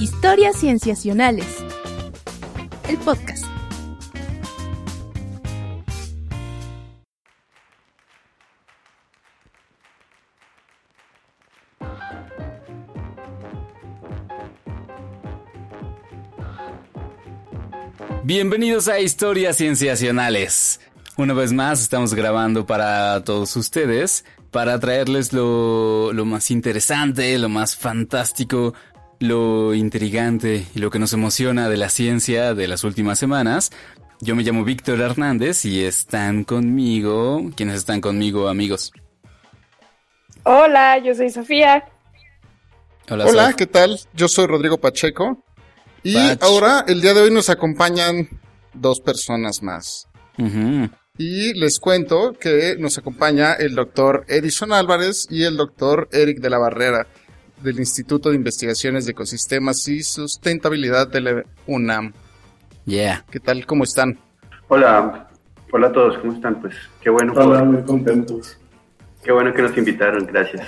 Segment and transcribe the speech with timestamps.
[0.00, 1.46] Historias Cienciacionales.
[2.88, 3.44] El podcast.
[18.24, 20.80] Bienvenidos a Historias Cienciacionales.
[21.16, 27.48] Una vez más estamos grabando para todos ustedes para traerles lo, lo más interesante, lo
[27.48, 28.72] más fantástico,
[29.24, 33.70] lo intrigante y lo que nos emociona de la ciencia de las últimas semanas.
[34.20, 37.50] Yo me llamo Víctor Hernández y están conmigo.
[37.56, 38.92] ¿Quiénes están conmigo, amigos?
[40.44, 41.84] Hola, yo soy Sofía.
[43.10, 43.98] Hola, Hola ¿qué tal?
[44.14, 45.42] Yo soy Rodrigo Pacheco.
[46.02, 48.28] Y ahora, el día de hoy nos acompañan
[48.74, 50.06] dos personas más.
[51.16, 56.50] Y les cuento que nos acompaña el doctor Edison Álvarez y el doctor Eric de
[56.50, 57.06] la Barrera
[57.64, 62.12] del Instituto de Investigaciones de Ecosistemas y Sustentabilidad de la UNAM.
[62.84, 63.24] Yeah.
[63.30, 63.66] ¿Qué tal?
[63.66, 64.18] ¿Cómo están?
[64.68, 65.28] Hola,
[65.72, 66.60] hola a todos, ¿cómo están?
[66.60, 67.32] Pues qué bueno.
[67.34, 68.58] Hola, muy contentos.
[69.24, 70.66] Qué bueno que nos invitaron, gracias.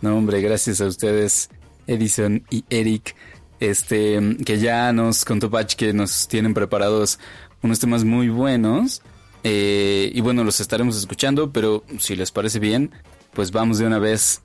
[0.00, 1.48] No, hombre, gracias a ustedes,
[1.86, 3.14] Edison y Eric.
[3.58, 7.18] Este, que ya nos contó Patch que nos tienen preparados
[7.62, 9.02] unos temas muy buenos.
[9.44, 12.90] Eh, y bueno, los estaremos escuchando, pero si les parece bien,
[13.32, 14.42] pues vamos de una vez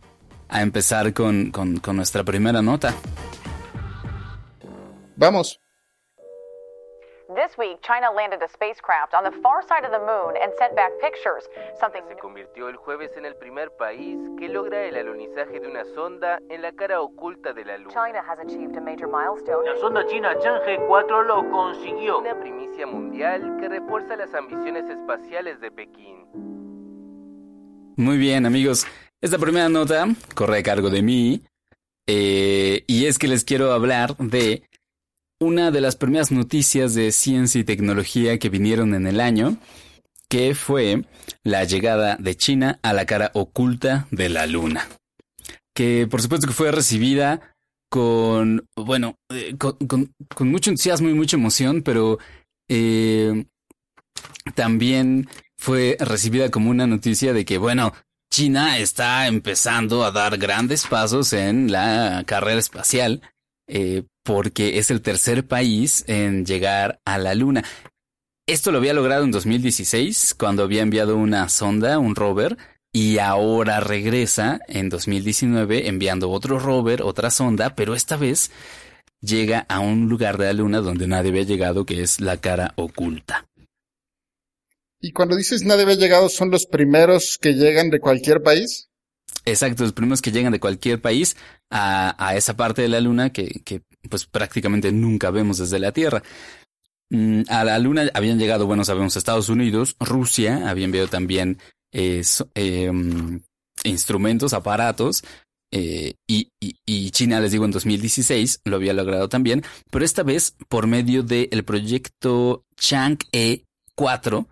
[0.52, 2.94] a empezar con, con, con nuestra primera nota.
[5.16, 5.60] Vamos.
[7.34, 10.76] This week, China landed a spacecraft on the far side of the moon and sent
[10.76, 11.48] back pictures.
[11.80, 15.86] Something se convirtió el jueves en el primer país que logra el alunizaje de una
[15.96, 17.94] sonda en la cara oculta de la Luna.
[17.94, 19.66] China has achieved a major milestone.
[19.66, 22.20] La sonda china Chang'e 4 lo consiguió.
[22.20, 26.26] Una primicia mundial que refuerza las ambiciones espaciales de Pekín.
[27.96, 28.86] Muy bien, amigos.
[29.22, 31.42] Esta primera nota corre a cargo de mí.
[32.08, 34.64] Eh, y es que les quiero hablar de
[35.40, 39.58] una de las primeras noticias de ciencia y tecnología que vinieron en el año,
[40.28, 41.06] que fue
[41.44, 44.88] la llegada de China a la cara oculta de la Luna.
[45.76, 47.56] Que por supuesto que fue recibida
[47.90, 49.80] con, bueno, eh, con,
[50.40, 52.18] mucho entusiasmo y mucha emoción, pero
[52.70, 53.46] eh,
[54.56, 57.94] también fue recibida como una noticia de que, bueno,
[58.32, 63.22] China está empezando a dar grandes pasos en la carrera espacial
[63.68, 67.66] eh, porque es el tercer país en llegar a la Luna.
[68.48, 72.58] Esto lo había logrado en 2016, cuando había enviado una sonda, un rover,
[72.94, 78.50] y ahora regresa en 2019 enviando otro rover, otra sonda, pero esta vez
[79.20, 82.72] llega a un lugar de la Luna donde nadie había llegado, que es la cara
[82.78, 83.46] oculta.
[85.02, 88.90] Y cuando dices nadie había llegado, ¿son los primeros que llegan de cualquier país?
[89.46, 91.36] Exacto, los primeros que llegan de cualquier país
[91.72, 96.22] a, esa parte de la Luna que, que pues prácticamente nunca vemos desde la Tierra.
[97.10, 101.58] Mm, a la Luna habían llegado, bueno, sabemos, Estados Unidos, Rusia, había enviado también
[101.92, 102.22] eh,
[102.54, 103.42] em,
[103.84, 105.24] instrumentos, aparatos,
[105.74, 110.56] eh, y, y, China, les digo, en 2016 lo había logrado también, pero esta vez
[110.68, 113.64] por medio del proyecto Chang'e
[113.96, 114.48] 4,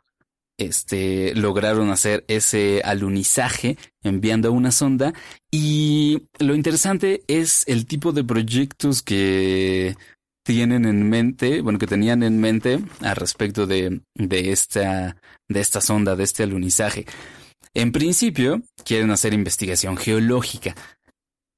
[0.59, 5.13] este, lograron hacer ese alunizaje enviando una sonda
[5.51, 9.95] y lo interesante es el tipo de proyectos que
[10.43, 15.17] tienen en mente, bueno, que tenían en mente al respecto de, de, esta,
[15.47, 17.05] de esta sonda, de este alunizaje.
[17.73, 20.75] En principio, quieren hacer investigación geológica.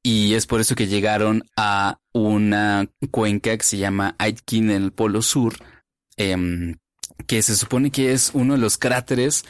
[0.03, 4.91] Y es por eso que llegaron a una cuenca que se llama Aitken en el
[4.91, 5.55] Polo Sur,
[6.17, 6.75] eh,
[7.27, 9.45] que se supone que es uno de los cráteres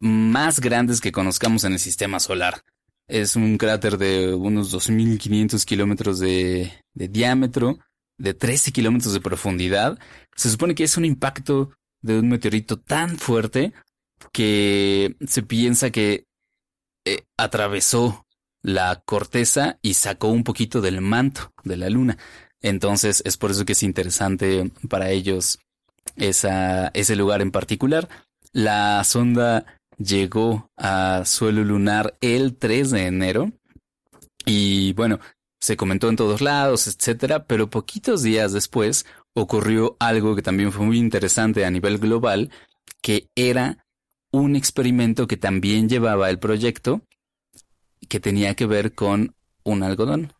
[0.00, 2.62] más grandes que conozcamos en el sistema solar.
[3.08, 7.78] Es un cráter de unos 2.500 kilómetros de, de diámetro,
[8.18, 9.98] de 13 kilómetros de profundidad.
[10.34, 11.70] Se supone que es un impacto
[12.00, 13.72] de un meteorito tan fuerte
[14.32, 16.26] que se piensa que
[17.04, 18.26] eh, atravesó
[18.62, 22.18] la corteza y sacó un poquito del manto de la luna.
[22.60, 25.58] Entonces es por eso que es interesante para ellos
[26.16, 28.08] esa, ese lugar en particular.
[28.52, 29.64] La sonda
[29.98, 33.52] llegó a suelo lunar el 3 de enero
[34.44, 35.20] y bueno,
[35.60, 40.84] se comentó en todos lados, etcétera, pero poquitos días después ocurrió algo que también fue
[40.84, 42.50] muy interesante a nivel global,
[43.00, 43.86] que era
[44.32, 47.02] un experimento que también llevaba el proyecto
[48.08, 50.32] que tenía que ver con un algodón.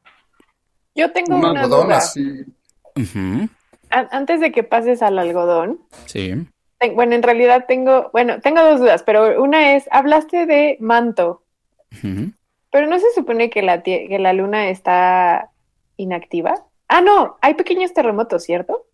[0.94, 2.44] Yo tengo un una algodón así
[3.92, 5.80] antes de que pases al algodón.
[6.06, 6.34] Sí.
[6.94, 11.44] bueno, en realidad tengo, bueno, tengo dos dudas, pero una es, hablaste de manto,
[12.70, 15.50] pero no se supone que la, que la luna está
[15.96, 16.54] inactiva.
[16.88, 18.86] Ah, no, hay pequeños terremotos, ¿cierto?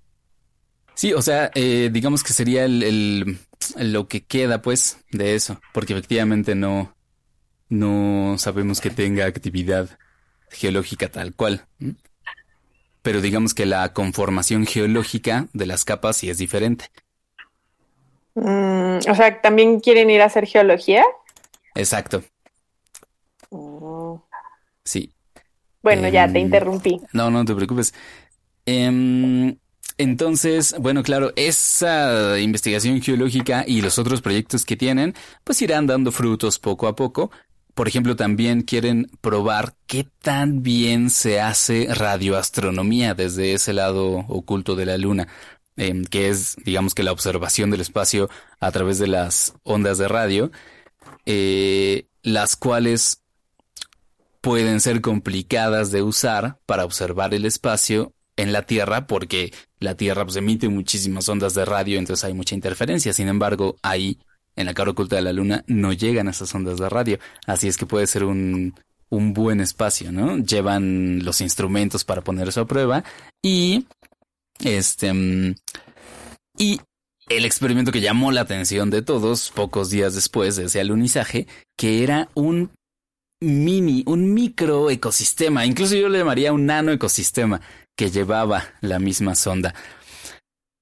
[0.94, 3.38] Sí, o sea, eh, digamos que sería el,
[3.76, 6.92] lo que queda, pues, de eso, porque efectivamente no,
[7.68, 9.88] no sabemos que tenga actividad
[10.50, 11.66] geológica tal cual.
[13.02, 16.90] Pero digamos que la conformación geológica de las capas sí es diferente.
[18.34, 21.04] Mm, o sea, ¿también quieren ir a hacer geología?
[21.74, 22.22] Exacto.
[23.50, 24.22] Oh.
[24.84, 25.12] Sí.
[25.82, 27.00] Bueno, ya te em, interrumpí.
[27.12, 27.94] No, no te preocupes.
[28.66, 29.56] Em,
[29.96, 36.12] entonces, bueno, claro, esa investigación geológica y los otros proyectos que tienen, pues irán dando
[36.12, 37.30] frutos poco a poco.
[37.78, 44.74] Por ejemplo, también quieren probar qué tan bien se hace radioastronomía desde ese lado oculto
[44.74, 45.28] de la Luna,
[45.76, 48.28] em, que es, digamos que la observación del espacio
[48.58, 50.50] a través de las ondas de radio,
[51.24, 53.22] eh, las cuales
[54.40, 60.24] pueden ser complicadas de usar para observar el espacio en la Tierra porque la Tierra
[60.24, 63.12] pues, emite muchísimas ondas de radio, entonces hay mucha interferencia.
[63.12, 64.18] Sin embargo, ahí,
[64.58, 67.18] en la cara oculta de la Luna, no llegan esas ondas de radio.
[67.46, 68.74] Así es que puede ser un,
[69.08, 70.38] un buen espacio, ¿no?
[70.38, 73.04] Llevan los instrumentos para poner eso a prueba
[73.42, 73.86] y
[74.60, 75.54] este mm,
[76.58, 76.80] y
[77.28, 81.46] el experimento que llamó la atención de todos pocos días después de ese alunizaje,
[81.76, 82.70] que era un
[83.40, 87.60] mini, un micro ecosistema, incluso yo le llamaría un nano ecosistema
[87.96, 89.74] que llevaba la misma sonda.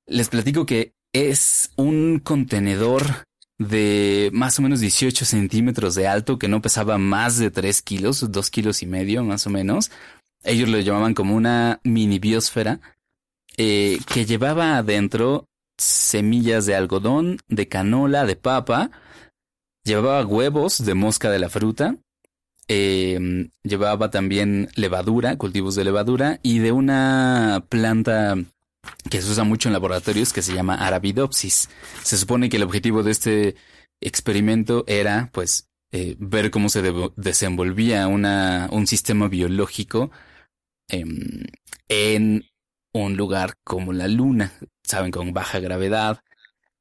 [0.07, 3.27] Les platico que es un contenedor
[3.59, 8.31] de más o menos 18 centímetros de alto que no pesaba más de 3 kilos,
[8.31, 9.91] 2 kilos y medio más o menos.
[10.45, 12.81] Ellos lo llamaban como una mini biosfera
[13.57, 15.49] eh, que llevaba adentro
[15.79, 18.91] semillas de algodón, de canola, de papa,
[19.85, 21.97] llevaba huevos de mosca de la fruta,
[22.69, 28.37] eh, llevaba también levadura, cultivos de levadura y de una planta
[29.11, 31.69] que se usa mucho en laboratorios que se llama Arabidopsis.
[32.03, 33.57] Se supone que el objetivo de este
[34.01, 36.83] experimento era, pues, eh, ver cómo se
[37.17, 40.11] desenvolvía una, un sistema biológico
[40.89, 41.45] em,
[41.89, 42.45] en
[42.93, 44.53] un lugar como la Luna,
[44.85, 46.21] saben, con baja gravedad,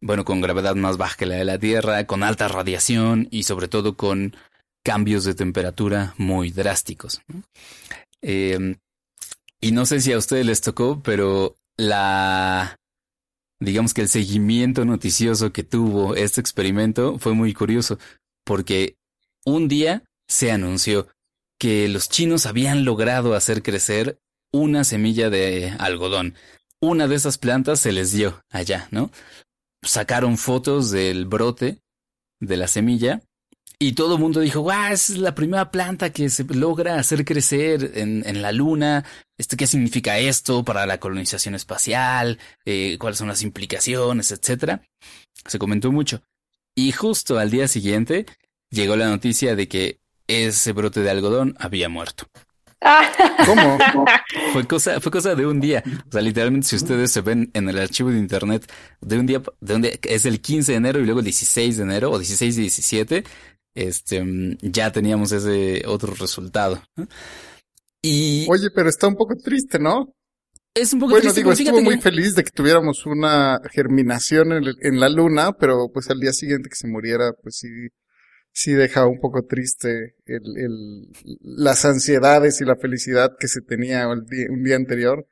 [0.02, 3.68] bueno, con gravedad más baja que la de la Tierra, con alta radiación y sobre
[3.68, 4.36] todo con
[4.84, 7.22] cambios de temperatura muy drásticos.
[8.22, 8.78] Em,
[9.62, 12.78] y no sé si a ustedes les tocó, pero la,
[13.60, 17.98] digamos que el seguimiento noticioso que tuvo este experimento fue muy curioso,
[18.46, 18.98] porque
[19.46, 21.08] un día se anunció
[21.60, 24.20] que los chinos habían logrado hacer crecer
[24.52, 26.36] una semilla de algodón.
[26.82, 29.10] Una de esas plantas se les dio allá, ¿no?
[29.82, 31.80] Sacaron fotos del brote
[32.40, 33.22] de la semilla
[33.80, 37.92] y todo el mundo dijo, guau, es la primera planta que se logra hacer crecer
[37.96, 39.04] en, en la luna.
[39.38, 42.40] Este, ¿Qué significa esto para la colonización espacial?
[42.66, 44.32] Eh, ¿Cuáles son las implicaciones?
[44.32, 44.82] Etcétera.
[45.46, 46.22] Se comentó mucho.
[46.74, 48.26] Y justo al día siguiente
[48.70, 52.28] llegó la noticia de que ese brote de algodón había muerto.
[53.46, 53.78] ¿Cómo?
[54.54, 55.84] fue cosa, fue cosa de un día.
[56.08, 59.42] O sea, literalmente, si ustedes se ven en el archivo de internet de un día,
[59.60, 62.20] de un día, es el 15 de enero y luego el 16 de enero, o
[62.20, 63.24] 16 y 17,
[63.76, 66.82] este, mm, ya teníamos ese otro resultado.
[68.02, 68.48] Y...
[68.50, 70.16] Oye, pero está un poco triste, ¿no?
[70.74, 71.40] Es un poco bueno, triste.
[71.42, 76.10] digo, estuvo muy feliz de que tuviéramos una germinación en, en, la luna, pero pues
[76.10, 77.70] al día siguiente que se muriera, pues sí,
[78.52, 81.08] sí deja un poco triste el, el,
[81.42, 85.28] las ansiedades y la felicidad que se tenía un día anterior.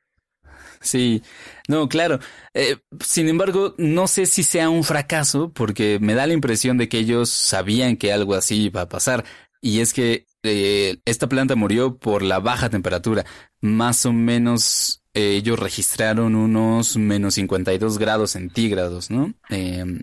[0.84, 1.24] Sí,
[1.70, 2.20] no, claro.
[2.54, 6.90] Eh, sin embargo, no sé si sea un fracaso porque me da la impresión de
[6.90, 9.24] que ellos sabían que algo así iba a pasar.
[9.62, 13.26] Y es que eh, esta planta murió por la baja temperatura.
[13.62, 19.34] Más o menos eh, ellos registraron unos menos 52 grados centígrados, ¿no?
[19.50, 20.02] Em,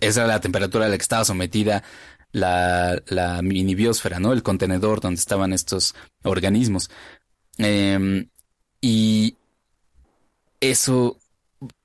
[0.00, 1.84] esa era la temperatura a la que estaba sometida
[2.32, 4.32] la, la mini biosfera, ¿no?
[4.32, 6.90] El contenedor donde estaban estos organismos.
[7.58, 8.26] Eh,
[8.86, 9.38] y
[10.60, 11.16] eso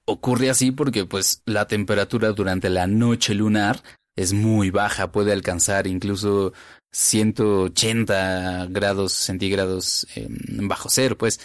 [0.03, 3.81] ocurre así porque pues la temperatura durante la noche lunar
[4.17, 6.51] es muy baja, puede alcanzar incluso
[6.91, 10.07] 180 grados centígrados
[10.63, 11.39] bajo cero, pues.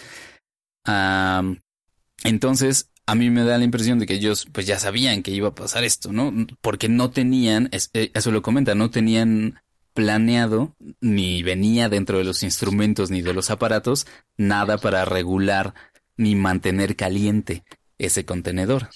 [2.24, 5.50] entonces, a mí me da la impresión de que ellos pues ya sabían que iba
[5.50, 6.32] a pasar esto, ¿no?
[6.62, 9.60] Porque no tenían, eh, eso lo comenta, no tenían
[9.94, 15.74] planeado, ni venía dentro de los instrumentos ni de los aparatos, nada para regular
[16.16, 17.62] ni mantener caliente
[17.98, 18.88] ese contenedor.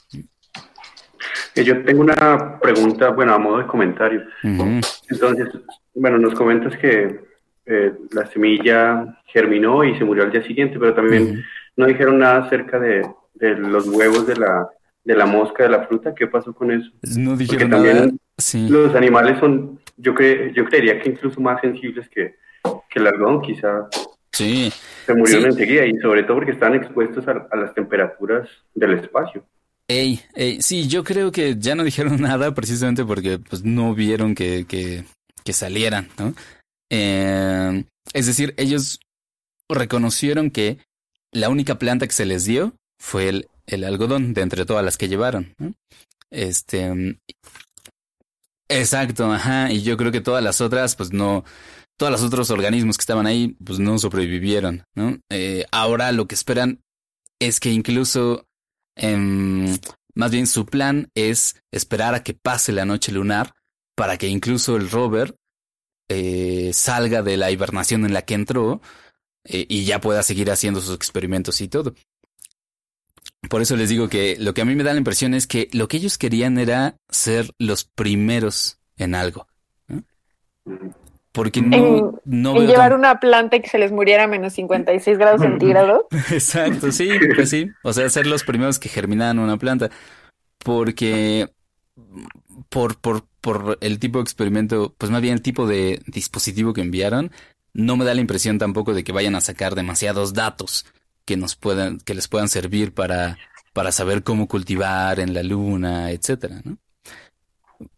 [1.54, 4.22] Eh, yo tengo una pregunta, bueno, a modo de comentario.
[4.42, 5.48] Entonces,
[5.94, 7.20] bueno, nos comentas que
[7.66, 11.44] eh, la semilla germinó y se murió al día siguiente, pero también
[11.76, 14.68] no dijeron nada acerca de, de, los huevos de la,
[15.04, 16.14] de la mosca de la fruta.
[16.14, 16.90] ¿Qué pasó con eso?
[17.16, 18.10] No dijeron nada.
[18.68, 22.36] Los animales son, yo, cre yo creería que incluso más sensibles que,
[22.88, 23.88] que el algodón, quizá.
[24.32, 24.72] Sí.
[25.04, 29.44] Se murieron enseguida y sobre todo porque están expuestos a, las temperaturas del espacio.
[29.88, 34.34] Ey, ey, sí, yo creo que ya no dijeron nada precisamente porque pues no vieron
[34.34, 35.04] que, que,
[35.44, 36.34] que salieran, ¿no?
[36.90, 39.00] Eh, es decir, ellos
[39.68, 40.78] reconocieron que
[41.32, 44.96] la única planta que se les dio fue el, el algodón de entre todas las
[44.96, 45.54] que llevaron.
[45.58, 45.74] ¿no?
[46.30, 47.18] Este.
[48.68, 49.72] Exacto, ajá.
[49.72, 51.44] Y yo creo que todas las otras, pues no.
[51.96, 55.18] Todos los otros organismos que estaban ahí, pues no sobrevivieron, ¿no?
[55.30, 56.80] Eh, ahora lo que esperan
[57.38, 58.46] es que incluso.
[58.96, 59.78] Eh,
[60.18, 63.54] más bien su plan es esperar a que pase la noche lunar
[63.94, 65.36] para que incluso el rover
[66.08, 68.80] eh, salga de la hibernación en la que entró
[69.44, 71.94] eh, y ya pueda seguir haciendo sus experimentos y todo.
[73.48, 75.68] Por eso les digo que lo que a mí me da la impresión es que
[75.72, 79.46] lo que ellos querían era ser los primeros en algo.
[81.32, 85.40] Porque no, no llevar una planta y que se les muriera a menos 56 grados
[85.40, 86.02] centígrados.
[86.30, 87.70] Exacto, sí, pues sí.
[87.84, 89.88] O sea, ser los primeros que germinaran una planta.
[90.58, 91.48] Porque
[92.68, 96.80] por, por, por el tipo de experimento, pues más bien el tipo de dispositivo que
[96.80, 97.30] enviaron,
[97.72, 100.86] no me da la impresión tampoco de que vayan a sacar demasiados datos
[101.28, 103.36] que nos puedan, que les puedan servir para,
[103.74, 106.78] para saber cómo cultivar en la luna, etcétera, ¿no?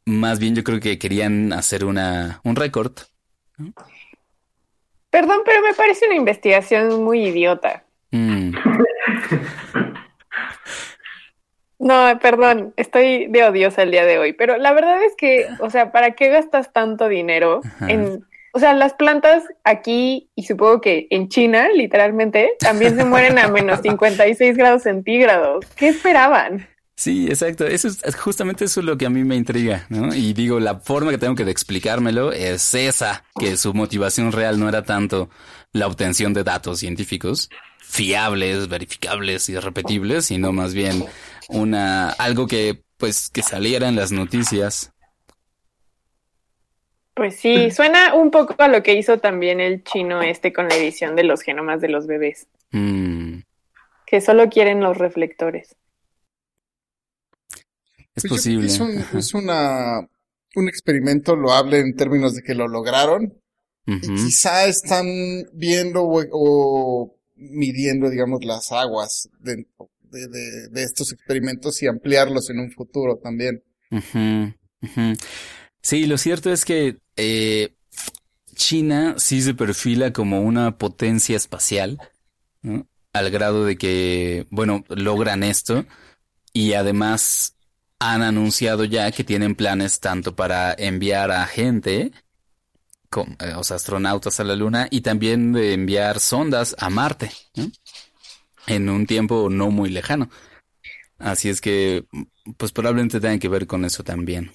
[0.05, 2.91] Más bien yo creo que querían hacer una, un récord.
[5.11, 7.85] Perdón, pero me parece una investigación muy idiota.
[8.11, 8.51] Mm.
[11.83, 15.71] No, perdón, estoy de odiosa el día de hoy, pero la verdad es que, o
[15.71, 21.07] sea, ¿para qué gastas tanto dinero en, o sea, las plantas aquí y supongo que
[21.11, 25.65] en China, literalmente, también se mueren a menos 56 grados centígrados?
[25.77, 26.69] ¿Qué esperaban?
[26.97, 27.67] Sí, exacto.
[27.67, 30.15] Eso es justamente eso es lo que a mí me intriga, ¿no?
[30.15, 34.61] Y digo, la forma que tengo que de explicármelo es esa, que su motivación real
[34.61, 35.31] no era tanto
[35.73, 37.49] la obtención de datos científicos
[37.91, 41.05] fiables, verificables y repetibles, sino más bien
[41.49, 44.93] una algo que pues que saliera en las noticias.
[47.15, 50.77] Pues sí, suena un poco a lo que hizo también el chino este con la
[50.77, 52.47] edición de los genomas de los bebés.
[52.73, 53.41] Mm.
[54.07, 55.77] Que solo quieren los reflectores.
[58.15, 58.67] Es pues posible.
[58.67, 60.01] Es, un, es, una,
[60.57, 63.35] un experimento loable en términos de que lo lograron.
[63.87, 65.07] y quizá están
[65.53, 69.67] viendo o, midiendo, digamos, las aguas de,
[70.11, 73.63] de, de, estos experimentos y ampliarlos en un futuro también.
[75.83, 77.75] Sí, lo cierto es que eh,
[78.55, 81.99] China sí se perfila como una potencia espacial,
[83.13, 85.87] al grado de que, bueno, logran esto
[86.53, 87.57] y además
[87.99, 92.13] han anunciado ya que tienen planes tanto para enviar a gente,
[93.09, 97.31] como, eh, o sea, astronautas a la Luna, y también de enviar sondas a Marte
[98.67, 100.31] en un tiempo no muy lejano.
[101.19, 102.07] Así es que,
[102.57, 104.51] pues probablemente tenga que ver con eso también.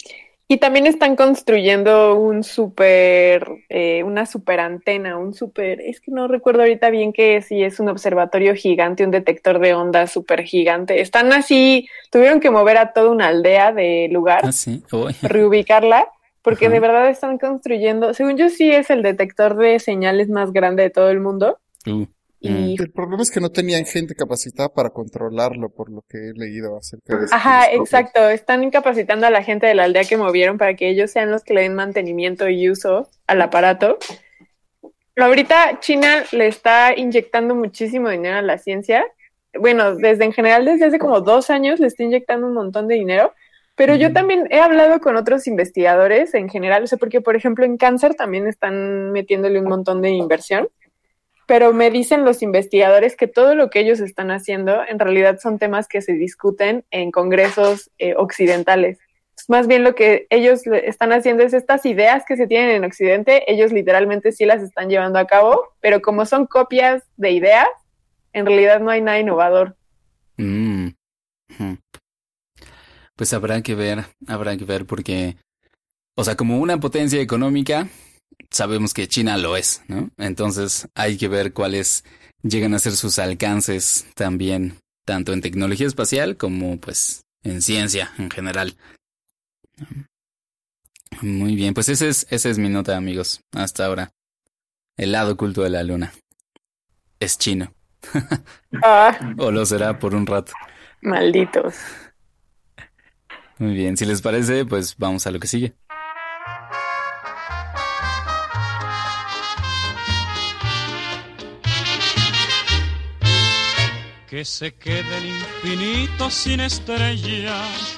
[0.48, 6.28] Y también están construyendo un super, eh, una super antena, un super, es que no
[6.28, 10.44] recuerdo ahorita bien qué es, si es un observatorio gigante, un detector de ondas super
[10.44, 11.02] gigante.
[11.02, 14.84] Están así, tuvieron que mover a toda una aldea de lugar, ah, sí?
[15.24, 16.10] reubicarla,
[16.44, 20.84] porque de verdad están construyendo, según yo sí es el detector de señales más grande
[20.84, 21.58] de todo el mundo.
[21.88, 22.06] Uh.
[22.40, 22.76] Y...
[22.80, 26.78] El problema es que no tenían gente capacitada para controlarlo, por lo que he leído
[26.78, 27.36] acerca de eso.
[27.36, 28.30] Ajá, exacto.
[28.30, 31.44] Están incapacitando a la gente de la aldea que movieron para que ellos sean los
[31.44, 33.98] que le den mantenimiento y uso al aparato.
[35.18, 39.06] Ahorita China le está inyectando muchísimo dinero a la ciencia.
[39.58, 42.96] Bueno, desde en general, desde hace como dos años le está inyectando un montón de
[42.96, 43.34] dinero.
[43.78, 47.66] Pero yo también he hablado con otros investigadores en general, o sea, porque por ejemplo
[47.66, 50.70] en cáncer también están metiéndole un montón de inversión
[51.48, 55.60] pero me dicen los investigadores que todo lo que ellos están haciendo en realidad son
[55.60, 58.98] temas que se discuten en congresos eh, occidentales.
[59.48, 63.52] Más bien lo que ellos están haciendo es estas ideas que se tienen en Occidente,
[63.52, 67.68] ellos literalmente sí las están llevando a cabo, pero como son copias de ideas,
[68.34, 69.76] en realidad no hay nada innovador.
[70.38, 70.90] Mm.
[73.16, 75.38] Pues habrá que ver, habrá que ver porque,
[76.16, 77.88] o sea, como una potencia económica,
[78.50, 80.10] sabemos que China lo es, ¿no?
[80.18, 82.04] Entonces hay que ver cuáles
[82.44, 88.30] llegan a ser sus alcances también, tanto en tecnología espacial como pues en ciencia en
[88.30, 88.76] general.
[91.22, 94.12] Muy bien, pues ese es, esa es mi nota, amigos, hasta ahora.
[94.98, 96.14] el lado oculto de la luna.
[97.20, 97.74] Es chino.
[98.84, 99.18] Ah.
[99.38, 100.52] o lo será por un rato.
[101.02, 101.76] Malditos.
[103.58, 105.74] Muy bien, si les parece, pues vamos a lo que sigue.
[114.36, 117.98] Que se quede el infinito sin estrellas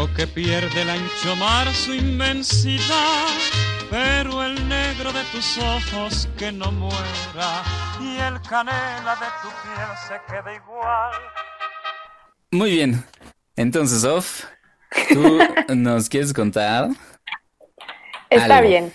[0.00, 3.26] o que pierde el ancho mar su inmensidad,
[3.90, 7.62] pero el negro de tus ojos que no muera
[8.00, 11.12] y el canela de tu piel se quede igual.
[12.52, 13.04] Muy bien,
[13.56, 14.46] entonces, Off,
[15.10, 15.40] ¿tú
[15.74, 16.88] nos quieres contar?
[18.30, 18.94] Está bien.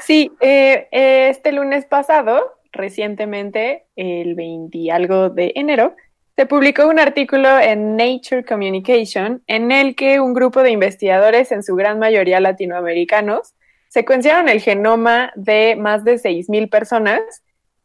[0.00, 5.94] Sí, eh, este lunes pasado, recientemente, el 20 y algo de enero,
[6.36, 11.62] se publicó un artículo en Nature Communication en el que un grupo de investigadores, en
[11.62, 13.54] su gran mayoría latinoamericanos,
[13.88, 17.20] secuenciaron el genoma de más de 6.000 personas.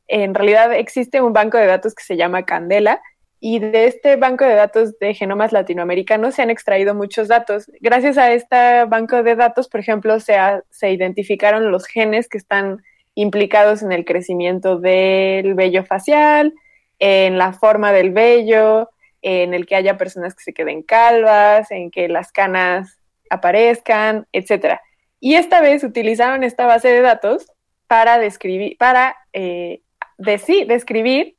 [0.08, 3.02] En realidad existe un banco de datos que se llama Candela
[3.40, 7.70] y de este banco de datos de genomas latinoamericanos se han extraído muchos datos.
[7.82, 10.38] Gracias a este banco de datos, por ejemplo, se,
[10.70, 12.82] se identificaron los genes que están
[13.18, 16.54] implicados en el crecimiento del vello facial,
[17.00, 18.92] en la forma del vello,
[19.24, 23.00] en el que haya personas que se queden calvas, en que las canas
[23.32, 24.82] aparezcan, etcétera.
[25.20, 27.52] Y esta vez utilizaron esta base de datos
[27.88, 29.82] para describir, para eh,
[30.20, 31.38] describir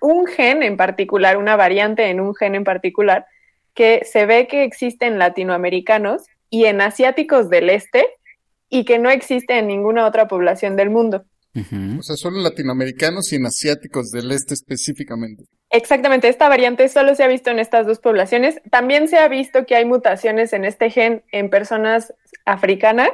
[0.00, 3.24] un gen en particular, una variante en un gen en particular,
[3.72, 8.08] que se ve que existe en latinoamericanos y en asiáticos del este
[8.68, 11.24] y que no existe en ninguna otra población del mundo.
[11.98, 15.44] O sea, solo latinoamericanos y en asiáticos del este específicamente.
[15.70, 18.60] Exactamente, esta variante solo se ha visto en estas dos poblaciones.
[18.70, 22.12] También se ha visto que hay mutaciones en este gen en personas
[22.44, 23.10] africanas,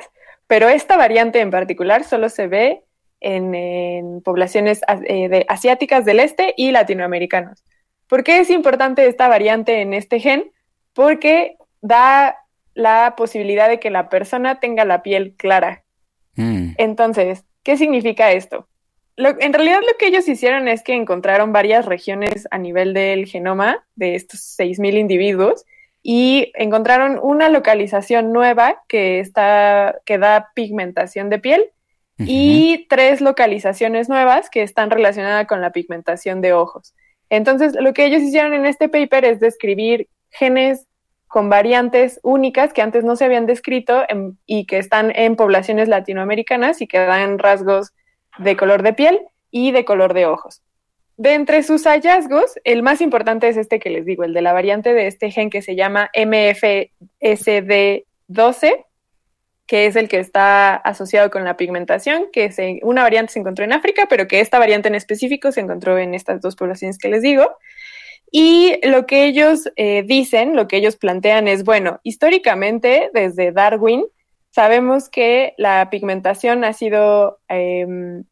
[0.49, 2.83] pero esta variante en particular solo se ve
[3.21, 7.63] en, poblaciones eh, asiáticas del este y latinoamericanos.
[8.09, 10.53] ¿Por qué es importante esta variante en este gen?
[10.93, 12.37] Porque da
[12.75, 15.85] la posibilidad de que la persona tenga la piel clara.
[16.37, 16.73] Mm.
[16.79, 18.69] Entonces, ¿Qué significa esto?
[19.19, 23.85] en realidad lo que ellos hicieron es que encontraron varias regiones a nivel del genoma
[23.95, 25.67] de estos 6.000 individuos
[26.03, 31.67] y encontraron una localización nueva que, está, que da pigmentación de piel
[32.19, 36.95] y tres localizaciones nuevas que están relacionadas con la pigmentación de ojos.
[37.29, 40.87] Entonces, lo que ellos hicieron en este paper es describir genes
[41.33, 44.03] con variantes únicas que antes no se habían descrito
[44.45, 47.95] y que están en poblaciones latinoamericanas y que dan rasgos
[48.37, 49.19] de color de piel
[49.51, 50.61] y de color de ojos.
[51.17, 54.53] De entre sus hallazgos, el más importante es este que les digo, el de la
[54.53, 58.85] variante de este gen que se llama MFSD12,
[59.67, 63.73] que es el que está asociado con la pigmentación, que una variante se encontró en
[63.73, 67.23] África, pero que esta variante en específico se encontró en estas dos poblaciones que les
[67.23, 67.57] digo.
[68.35, 74.07] Y lo que ellos eh, dicen, lo que ellos plantean es, bueno, históricamente, desde Darwin,
[74.51, 78.25] sabemos que la pigmentación ha sido em,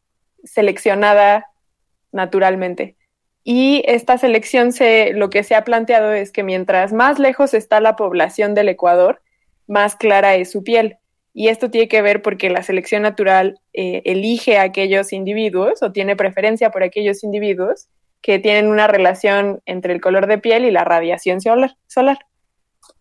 [0.43, 1.45] seleccionada
[2.11, 2.95] naturalmente.
[3.43, 7.79] Y esta selección se, lo que se ha planteado es que mientras más lejos está
[7.79, 9.21] la población del Ecuador,
[9.67, 10.97] más clara es su piel.
[11.31, 15.91] Y esto tiene que ver porque la selección natural eh, elige a aquellos individuos o
[15.91, 17.87] tiene preferencia por aquellos individuos
[18.21, 22.19] que tienen una relación entre el color de piel y la radiación solar.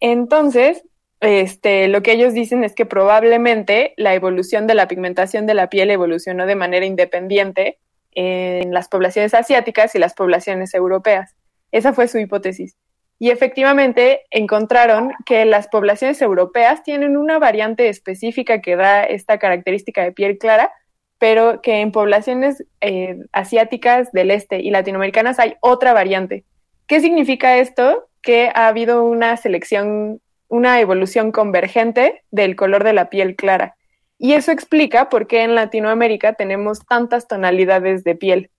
[0.00, 0.83] Entonces,
[1.20, 5.68] este, lo que ellos dicen es que probablemente la evolución de la pigmentación de la
[5.68, 7.78] piel evolucionó de manera independiente
[8.12, 11.37] en las poblaciones asiáticas y las poblaciones europeas.
[11.70, 12.76] Esa fue su hipótesis.
[13.18, 20.02] Y efectivamente encontraron que las poblaciones europeas tienen una variante específica que da esta característica
[20.02, 20.72] de piel clara,
[21.20, 26.44] pero que en poblaciones eh, asiáticas del este y latinoamericanas hay otra variante.
[26.87, 28.09] ¿Qué significa esto?
[28.22, 33.76] Que ha habido una selección, una evolución convergente del color de la piel clara.
[34.18, 38.50] Y eso explica por qué en Latinoamérica tenemos tantas tonalidades de piel.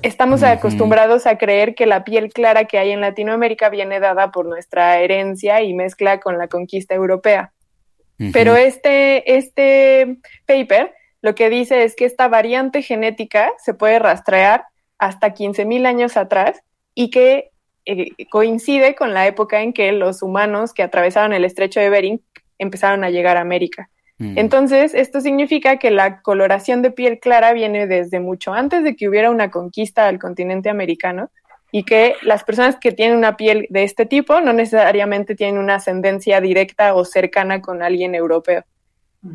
[0.00, 4.46] Estamos acostumbrados a creer que la piel clara que hay en Latinoamérica viene dada por
[4.46, 7.52] nuestra herencia y mezcla con la conquista europea.
[8.32, 14.64] Pero este, este paper lo que dice es que esta variante genética se puede rastrear
[14.98, 16.62] hasta 15.000 años atrás
[16.94, 17.50] y que
[17.84, 22.20] eh, coincide con la época en que los humanos que atravesaron el estrecho de Bering
[22.58, 23.90] empezaron a llegar a América.
[24.18, 24.38] Mm.
[24.38, 29.08] Entonces, esto significa que la coloración de piel clara viene desde mucho antes de que
[29.08, 31.30] hubiera una conquista al continente americano
[31.70, 35.76] y que las personas que tienen una piel de este tipo no necesariamente tienen una
[35.76, 38.64] ascendencia directa o cercana con alguien europeo.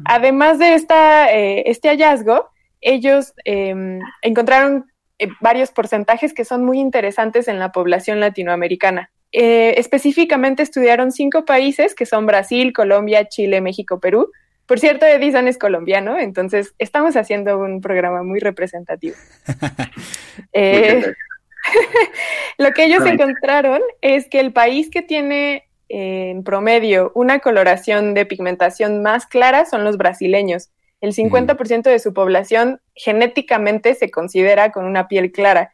[0.06, 4.86] Además de esta, eh, este hallazgo, ellos em, encontraron
[5.20, 9.12] eh, varios porcentajes que son muy interesantes en la población latinoamericana.
[9.32, 14.32] Eh, específicamente estudiaron cinco países que son Brasil, Colombia, Chile, México, Perú.
[14.66, 19.16] Por cierto, Edison es colombiano, entonces estamos haciendo un programa muy representativo.
[22.58, 28.26] Lo que ellos encontraron es que el país que tiene en promedio una coloración de
[28.26, 30.70] pigmentación más clara son los brasileños.
[31.02, 35.74] El 50% de su población genéticamente se considera con una piel clara.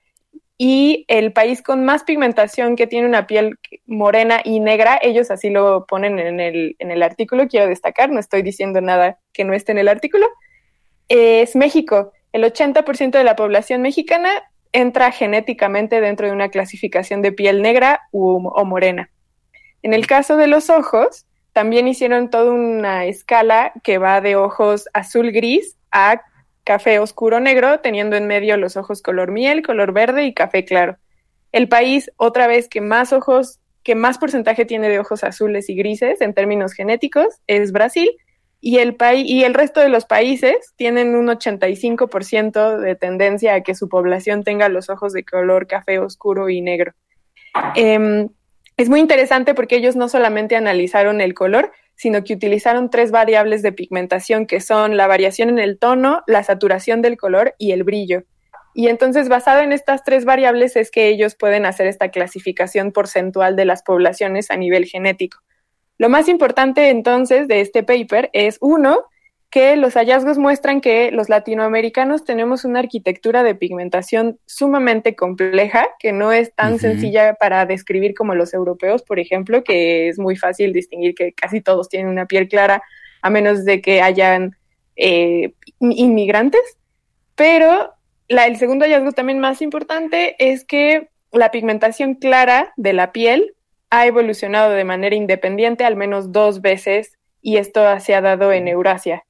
[0.57, 5.51] Y el país con más pigmentación que tiene una piel morena y negra, ellos así
[5.51, 9.53] lo ponen en el, en el artículo, quiero destacar, no estoy diciendo nada que no
[9.53, 10.25] esté en el artículo,
[11.09, 12.11] es México.
[12.31, 14.31] El 80% de la población mexicana
[14.71, 19.11] entra genéticamente dentro de una clasificación de piel negra o morena.
[19.87, 24.89] En el caso de los ojos, también hicieron toda una escala que va de ojos
[24.91, 26.23] azul-gris a
[26.65, 30.97] café oscuro negro, teniendo en medio los ojos color miel, color verde y café claro.
[31.53, 35.75] El país, otra vez, que más ojos, que más porcentaje tiene de ojos azules y
[35.75, 38.11] grises en términos genéticos es Brasil,
[38.59, 43.73] y el, y el resto de los países tienen un 85% de tendencia a que
[43.73, 46.91] su población tenga los ojos de color café oscuro y negro.
[47.75, 48.27] Em,
[48.77, 53.63] es muy interesante porque ellos no solamente analizaron el color, sino que utilizaron tres variables
[53.63, 57.83] de pigmentación que son la variación en el tono, la saturación del color y el
[57.83, 58.23] brillo.
[58.75, 63.55] Y entonces, basado en estas tres variables, es que ellos pueden hacer esta clasificación porcentual
[63.55, 65.39] de las poblaciones a nivel genético.
[65.97, 69.05] Lo más importante entonces de este paper es, uno,
[69.49, 76.11] que los hallazgos muestran que los latinoamericanos tenemos una arquitectura de pigmentación sumamente compleja, que
[76.11, 80.73] no es tan sencilla para describir como los europeos, por ejemplo, que es muy fácil
[80.73, 82.83] distinguir que casi todos tienen una piel clara,
[83.21, 84.57] a menos de que hayan
[84.97, 86.77] eh, inmigrantes.
[87.35, 87.93] Pero
[88.27, 93.55] el segundo hallazgo también más importante es que la pigmentación clara de la piel
[93.89, 98.67] ha evolucionado de manera independiente al menos dos veces y esto se ha dado en
[98.67, 99.23] Eurasia.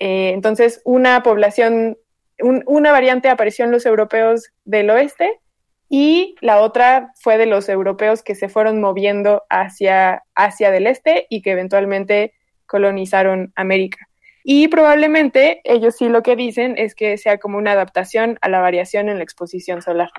[0.00, 1.98] Eh, entonces, una población,
[2.40, 5.40] una variante apareció en los europeos del oeste
[5.88, 11.26] y la otra fue de los europeos que se fueron moviendo hacia Asia del Este
[11.30, 12.34] y que eventualmente
[12.66, 14.08] colonizaron América.
[14.44, 18.60] Y probablemente ellos sí lo que dicen es que sea como una adaptación a la
[18.60, 20.10] variación en la exposición solar.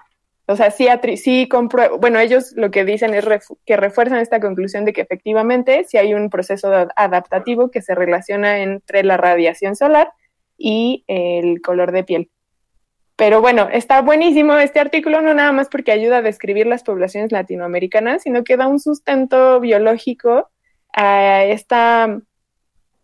[0.50, 1.48] O sea, sí, sí
[2.00, 3.24] bueno, ellos lo que dicen es
[3.68, 8.64] que refuerzan esta conclusión de que efectivamente sí hay un proceso adaptativo que se relaciona
[8.64, 10.12] entre la radiación solar
[10.58, 12.32] y el color de piel.
[13.16, 17.32] Pero bueno, está buenísimo este artículo, no nada más porque ayuda a describir las poblaciones
[17.32, 20.50] latinoamericanas, sino que da un sustento biológico
[20.94, 22.22] a esta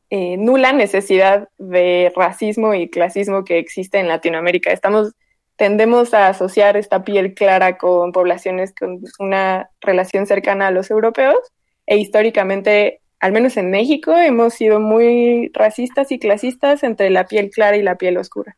[0.09, 4.71] eh, nula necesidad de racismo y clasismo que existe en Latinoamérica.
[4.71, 5.13] Estamos
[5.55, 11.37] tendemos a asociar esta piel clara con poblaciones con una relación cercana a los europeos
[11.85, 17.49] e históricamente, al menos en México, hemos sido muy racistas y clasistas entre la piel
[17.51, 18.57] clara y la piel oscura.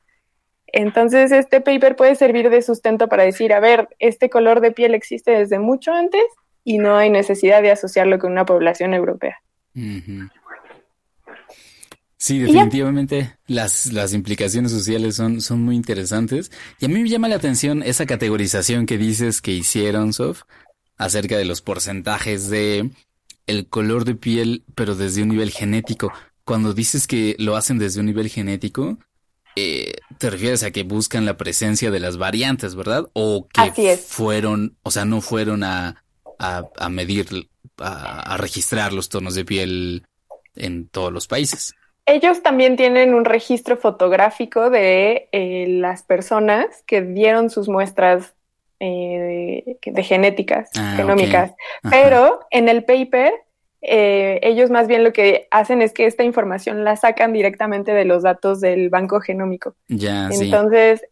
[0.67, 4.95] Entonces, este paper puede servir de sustento para decir, a ver, este color de piel
[4.95, 6.23] existe desde mucho antes
[6.63, 9.37] y no hay necesidad de asociarlo con una población europea.
[12.19, 16.51] Sí, definitivamente las, las implicaciones sociales son, son muy interesantes.
[16.79, 20.41] Y a mí me llama la atención esa categorización que dices que hicieron, Sof,
[20.97, 22.89] acerca de los porcentajes de
[23.45, 26.11] el color de piel, pero desde un nivel genético.
[26.43, 28.97] Cuando dices que lo hacen desde un nivel genético,
[29.55, 33.07] eh, te refieres a que buscan la presencia de las variantes, ¿verdad?
[33.13, 36.03] O que fueron, o sea, no fueron a,
[36.39, 40.07] a, a medir, a, a registrar los tonos de piel
[40.55, 41.75] en todos los países
[42.07, 48.33] ellos también tienen un registro fotográfico de eh, las personas que dieron sus muestras
[48.79, 51.53] eh, de, genéticas, ah, genómicas,
[51.89, 53.33] pero en el paper
[53.81, 58.05] eh, ellos más bien lo que hacen es que esta información la sacan directamente de
[58.05, 59.75] los datos del banco genómico.
[59.87, 61.03] Ya, Entonces,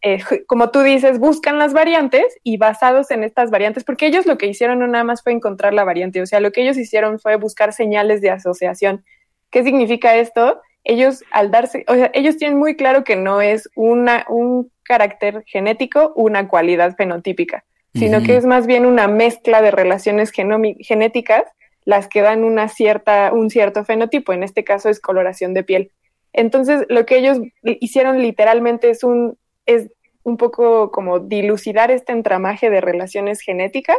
[0.46, 4.46] como tú dices, buscan las variantes y basados en estas variantes, porque ellos lo que
[4.46, 7.36] hicieron no nada más fue encontrar la variante, o sea, lo que ellos hicieron fue
[7.36, 9.04] buscar señales de asociación.
[9.50, 10.60] ¿Qué significa esto?
[10.86, 15.42] Ellos al darse, o sea, ellos tienen muy claro que no es una, un carácter
[15.46, 21.44] genético, una cualidad fenotípica, sino que es más bien una mezcla de relaciones genéticas
[21.84, 25.92] las que dan una cierta, un cierto fenotipo, en este caso es coloración de piel.
[26.32, 29.90] Entonces, lo que ellos hicieron literalmente es un, es
[30.22, 33.98] un poco como dilucidar este entramaje de relaciones genéticas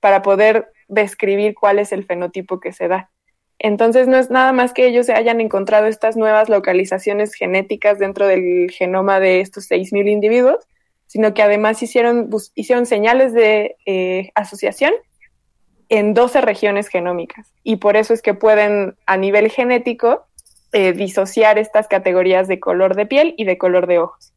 [0.00, 3.10] para poder describir cuál es el fenotipo que se da.
[3.58, 8.26] Entonces no es nada más que ellos se hayan encontrado estas nuevas localizaciones genéticas dentro
[8.26, 10.66] del genoma de estos 6.000 individuos,
[11.06, 14.92] sino que además hicieron, hicieron señales de eh, asociación
[15.88, 17.52] en 12 regiones genómicas.
[17.62, 20.26] Y por eso es que pueden a nivel genético
[20.72, 24.32] eh, disociar estas categorías de color de piel y de color de ojos.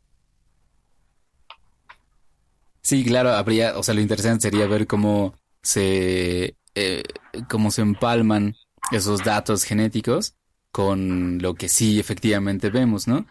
[2.82, 7.04] Sí, claro, habría, o sea, lo interesante sería ver cómo se, eh,
[7.50, 8.56] cómo se empalman
[8.92, 10.36] esos datos genéticos
[10.72, 13.26] con lo que sí efectivamente vemos, ¿no?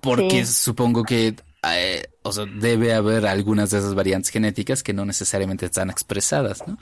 [0.00, 1.34] Porque supongo que
[1.68, 6.66] eh, o sea, debe haber algunas de esas variantes genéticas que no necesariamente están expresadas,
[6.66, 6.76] ¿no?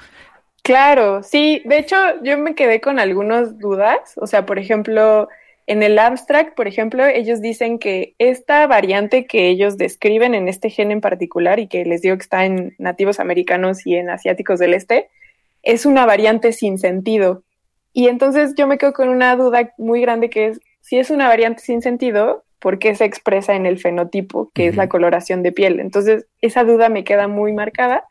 [0.62, 1.62] Claro, sí.
[1.64, 4.14] De hecho, yo me quedé con algunas dudas.
[4.16, 5.28] O sea, por ejemplo,
[5.66, 10.70] en el abstract, por ejemplo, ellos dicen que esta variante que ellos describen en este
[10.70, 14.58] gen en particular y que les digo que está en nativos americanos y en asiáticos
[14.58, 15.08] del este,
[15.62, 17.42] es una variante sin sentido.
[17.92, 21.28] Y entonces yo me quedo con una duda muy grande que es, si es una
[21.28, 25.52] variante sin sentido, ¿por qué se expresa en el fenotipo, que es la coloración de
[25.52, 25.80] piel?
[25.80, 28.04] Entonces, esa duda me queda muy marcada.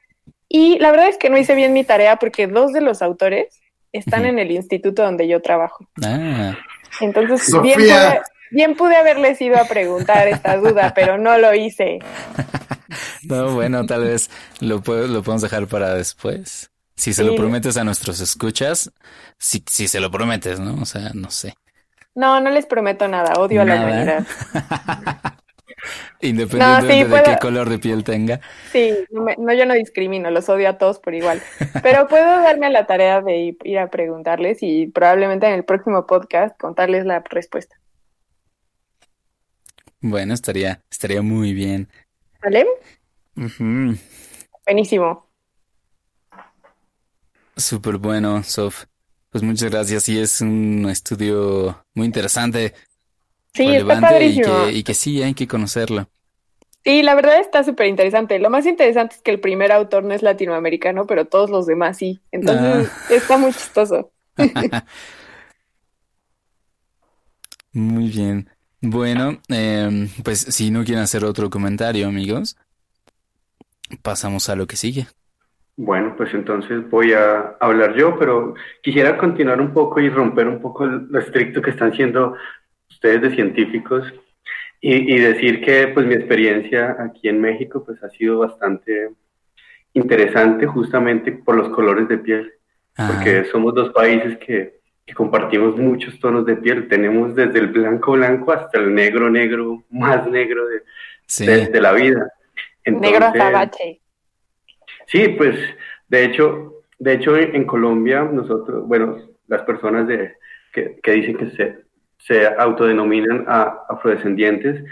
[0.50, 3.62] Y la verdad es que no hice bien mi tarea porque dos de los autores
[3.94, 5.88] están en el instituto donde yo trabajo.
[6.04, 6.58] Ah.
[7.00, 12.00] Entonces, bien pude, bien pude, haberles ido a preguntar esta duda, pero no lo hice.
[13.24, 16.72] No, bueno, tal vez lo, lo podemos dejar para después.
[17.00, 18.92] Si se lo prometes a nuestros escuchas,
[19.38, 20.82] si, si se lo prometes, ¿no?
[20.82, 21.54] O sea, no sé.
[22.14, 24.28] No, no les prometo nada, odio a la humanidad.
[26.20, 28.42] Independientemente de qué color de piel tenga.
[28.74, 31.42] Sí, no, yo no discrimino, los odio a todos por igual.
[31.82, 36.06] Pero puedo darme a la tarea de ir a preguntarles y probablemente en el próximo
[36.06, 37.78] podcast contarles la respuesta.
[40.02, 41.88] Bueno, estaría, estaría muy bien.
[42.44, 42.68] ¿Vale?
[44.66, 45.29] Buenísimo.
[47.60, 48.86] Súper bueno, Sof.
[49.30, 50.04] Pues muchas gracias.
[50.04, 52.74] Sí, es un estudio muy interesante.
[53.54, 56.10] Sí, está y que, y que sí, hay que conocerlo.
[56.84, 58.40] Sí, la verdad está súper interesante.
[58.40, 61.98] Lo más interesante es que el primer autor no es latinoamericano, pero todos los demás
[61.98, 62.22] sí.
[62.32, 63.14] Entonces ah.
[63.14, 64.12] está muy chistoso.
[67.74, 68.50] muy bien.
[68.82, 72.56] Bueno, eh, pues si no quieren hacer otro comentario, amigos,
[74.02, 75.08] pasamos a lo que sigue.
[75.82, 80.60] Bueno, pues entonces voy a hablar yo, pero quisiera continuar un poco y romper un
[80.60, 82.36] poco lo estricto que están siendo
[82.90, 84.14] ustedes de científicos
[84.82, 89.12] y, decir que pues mi experiencia aquí en México pues ha sido bastante
[89.94, 92.52] interesante justamente por los colores de piel,
[92.98, 94.82] porque somos dos países que,
[95.16, 100.28] compartimos muchos tonos de piel, tenemos desde el blanco blanco hasta el negro negro, más
[100.28, 102.34] negro de, de, la vida.
[102.86, 104.02] negro azabache.
[105.10, 105.56] Sí, pues
[106.08, 109.18] de hecho, de hecho en Colombia nosotros, bueno,
[109.48, 110.34] las personas de,
[110.72, 111.78] que, dicen que se,
[112.20, 114.84] se autodenominan a afrodescendientes,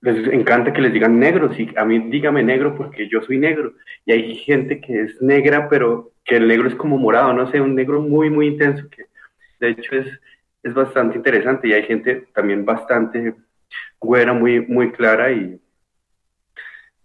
[0.00, 3.74] les encanta que les digan negros y a mí dígame negro porque yo soy negro.
[4.04, 7.60] Y hay gente que es negra, pero que el negro es como morado, no sé,
[7.60, 9.04] un negro muy, muy intenso, que
[9.60, 10.06] de hecho es,
[10.64, 13.34] es bastante interesante y hay gente también bastante
[14.00, 15.60] güera, muy, muy clara y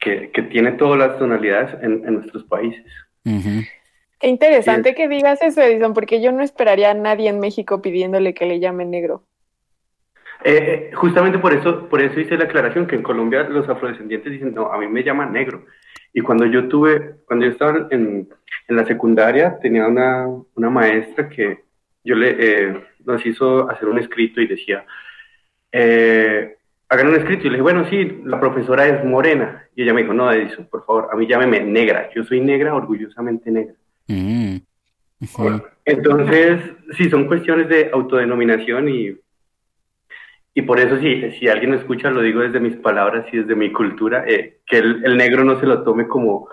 [0.01, 2.83] que, tiene todas las tonalidades en, nuestros países.
[3.23, 8.33] Qué interesante que digas eso, Edison, porque yo no esperaría a nadie en México pidiéndole
[8.33, 9.23] que le llame negro.
[10.43, 14.31] Eh, eh, justamente por eso, por eso hice la aclaración que en Colombia los afrodescendientes
[14.31, 15.65] dicen, no, a mí me llaman negro.
[16.13, 18.27] Y cuando yo tuve, cuando yo estaba en,
[18.67, 21.63] la secundaria, tenía una, maestra que
[22.03, 24.83] yo le, eh, nos hizo hacer un escrito y decía,
[25.71, 26.57] eh,
[26.91, 27.47] hagan un escrito.
[27.47, 29.65] Y le dije, bueno, sí, la profesora es morena.
[29.75, 32.09] Y ella me dijo, no, Edison, por favor, a mí llámeme negra.
[32.13, 33.75] Yo soy negra, orgullosamente negra.
[34.07, 34.57] Mm.
[35.85, 36.59] entonces,
[36.97, 39.15] sí, son cuestiones de autodenominación y,
[40.53, 43.55] y por eso, sí, si alguien me escucha, lo digo desde mis palabras y desde
[43.55, 46.49] mi cultura, eh, que el, el negro no se lo tome como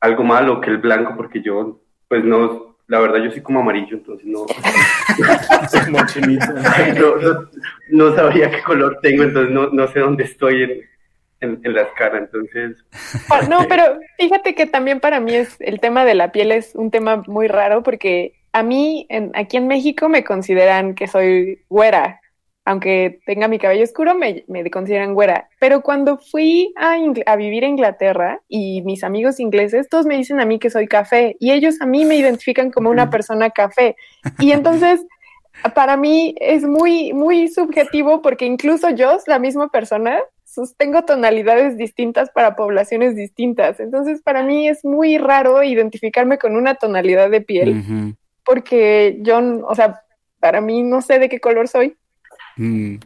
[0.00, 3.98] algo malo que el blanco, porque yo, pues no, la verdad yo soy como amarillo,
[3.98, 4.46] entonces no,
[7.90, 10.82] no, sabría qué color tengo, entonces no, sé dónde estoy
[11.40, 12.84] en, en, la escala, entonces...
[13.30, 16.74] Ah, no, pero fíjate que también para mí es el tema de la piel es
[16.74, 21.60] un tema muy raro porque a mí en, aquí en México me consideran que soy
[21.68, 22.19] güera,
[22.70, 25.48] aunque tenga mi cabello oscuro, me, consideran güera.
[25.58, 30.40] Pero cuando fui a, a, vivir a Inglaterra y mis amigos ingleses, todos me dicen
[30.40, 33.96] a mí que soy café y ellos a mí me identifican como una persona café.
[34.38, 35.04] Y entonces,
[35.74, 40.20] para mí es muy, muy subjetivo porque incluso yo, la misma persona,
[40.76, 43.80] tengo tonalidades distintas para poblaciones distintas.
[43.80, 49.74] Entonces, para mí es muy raro identificarme con una tonalidad de piel porque yo, o
[49.74, 50.02] sea,
[50.40, 51.96] para mí no sé de qué color soy.
[52.56, 52.96] Mm.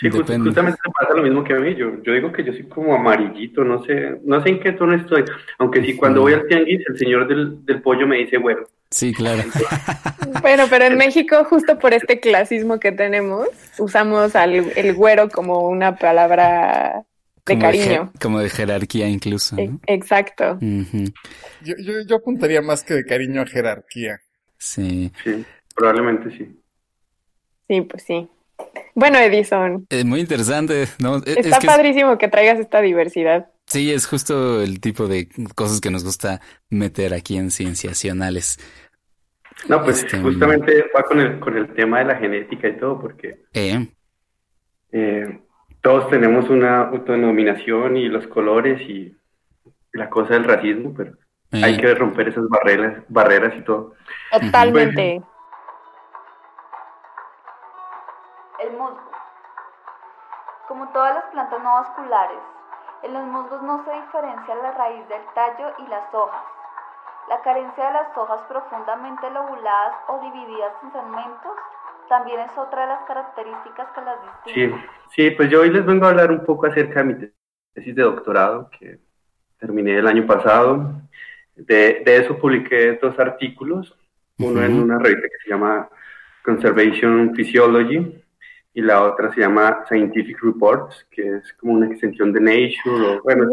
[0.00, 1.74] Sí, justamente pasa lo mismo que a mí.
[1.74, 4.94] Yo, yo digo que yo soy como amarillito, no sé, no sé en qué tono
[4.94, 5.24] estoy.
[5.58, 8.62] Aunque sí, cuando voy al tianguis, el señor del, del pollo me dice, bueno.
[8.90, 9.42] Sí, claro.
[10.42, 15.66] bueno, pero en México, justo por este clasismo que tenemos, usamos al, el güero como
[15.68, 17.04] una palabra
[17.46, 18.12] de cariño.
[18.20, 19.56] como de jerarquía incluso.
[19.56, 20.58] E, exacto.
[20.60, 24.20] yo, yo, yo apuntaría más que de cariño a jerarquía.
[24.58, 25.10] Sí.
[25.24, 26.60] Sí, probablemente sí.
[27.68, 28.28] Sí, pues sí.
[28.94, 29.86] Bueno, Edison.
[29.90, 31.18] Es muy interesante, ¿no?
[31.18, 33.50] E, Está padrísimo que traigas esta diversidad.
[33.66, 36.40] Sí, es justo el tipo de cosas que nos gusta
[36.70, 38.58] meter aquí en Cienciacionales.
[39.68, 43.00] No, pues este, justamente va con el, con el tema de la genética y todo,
[43.00, 43.86] porque eh.
[44.92, 45.40] Eh,
[45.80, 49.14] todos tenemos una autodenominación y los colores y
[49.92, 51.16] la cosa del racismo, pero
[51.50, 51.80] hay eh.
[51.80, 53.94] que romper esas barreras, barreras y todo.
[54.32, 55.16] Totalmente.
[55.16, 55.22] El
[60.76, 62.38] Como todas las plantas no vasculares,
[63.02, 66.44] en los musgos no se diferencia la raíz del tallo y las hojas.
[67.30, 71.56] La carencia de las hojas profundamente lobuladas o divididas en segmentos
[72.10, 74.80] también es otra de las características que las distinguen.
[75.08, 77.14] Sí, sí, pues yo hoy les vengo a hablar un poco acerca de mi
[77.72, 78.98] tesis de doctorado que
[79.58, 80.92] terminé el año pasado.
[81.54, 83.96] De, de eso publiqué dos artículos,
[84.40, 85.88] uno en una revista que se llama
[86.44, 88.25] Conservation Physiology
[88.76, 93.20] y la otra se llama Scientific Reports, que es como una extensión de Nature.
[93.24, 93.48] bueno,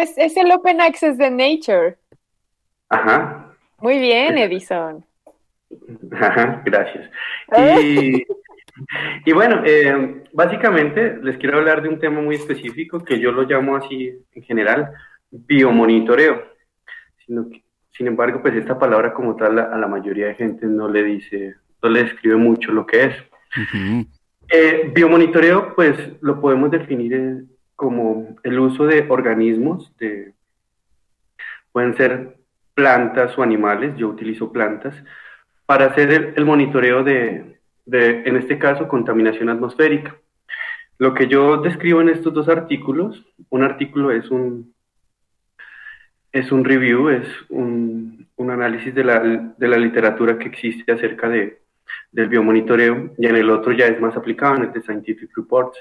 [0.00, 1.98] es, es, el Open Access de Nature.
[2.88, 3.54] Ajá.
[3.80, 5.04] Muy bien, Edison.
[6.10, 7.10] Ajá, gracias.
[7.84, 8.24] Y,
[9.26, 13.42] y bueno, eh, básicamente les quiero hablar de un tema muy específico que yo lo
[13.42, 14.90] llamo así en general,
[15.30, 16.44] biomonitoreo.
[17.26, 20.88] Sino que, sin embargo, pues esta palabra como tal a la mayoría de gente no
[20.88, 23.14] le dice, no le describe mucho lo que es.
[24.50, 27.42] Eh, biomonitoreo, pues lo podemos definir eh,
[27.74, 30.34] como el uso de organismos, de,
[31.72, 32.36] pueden ser
[32.74, 34.94] plantas o animales, yo utilizo plantas,
[35.66, 40.16] para hacer el, monitoreo de, de, en este caso, contaminación atmosférica.
[40.98, 44.74] Lo que yo describo en estos dos artículos, un artículo es un,
[46.30, 49.20] es un review, es un, un análisis de la,
[49.56, 51.61] de la literatura que existe acerca de,
[52.12, 55.78] del biomonitoreo y en el otro ya es más aplicado en el de Scientific Reports.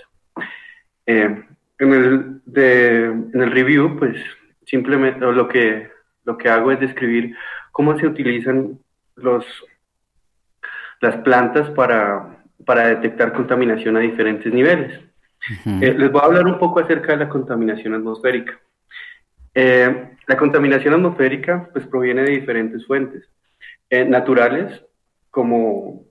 [1.05, 1.43] Eh,
[1.79, 4.17] en, el de, en el review, pues
[4.65, 5.89] simplemente lo que,
[6.23, 7.35] lo que hago es describir
[7.71, 8.79] cómo se utilizan
[9.15, 9.45] los,
[11.01, 15.01] las plantas para, para detectar contaminación a diferentes niveles.
[15.81, 18.59] Eh, les voy a hablar un poco acerca de la contaminación atmosférica.
[19.53, 23.27] Eh, la contaminación atmosférica pues proviene de diferentes fuentes
[24.07, 24.81] naturales
[25.31, 26.05] como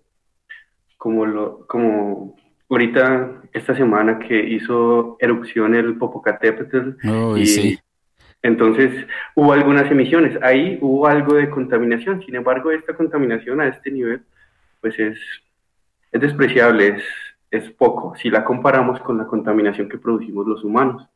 [1.00, 2.36] como, lo, como
[2.68, 6.90] ahorita esta semana que hizo erupción el Popocatépetl
[7.38, 7.78] y
[8.42, 13.90] entonces hubo algunas emisiones, ahí hubo algo de contaminación, sin embargo esta contaminación a este
[13.90, 14.22] nivel
[14.82, 15.18] pues es,
[16.12, 17.04] es despreciable, es,
[17.50, 21.06] es poco si la comparamos con la contaminación que producimos los humanos.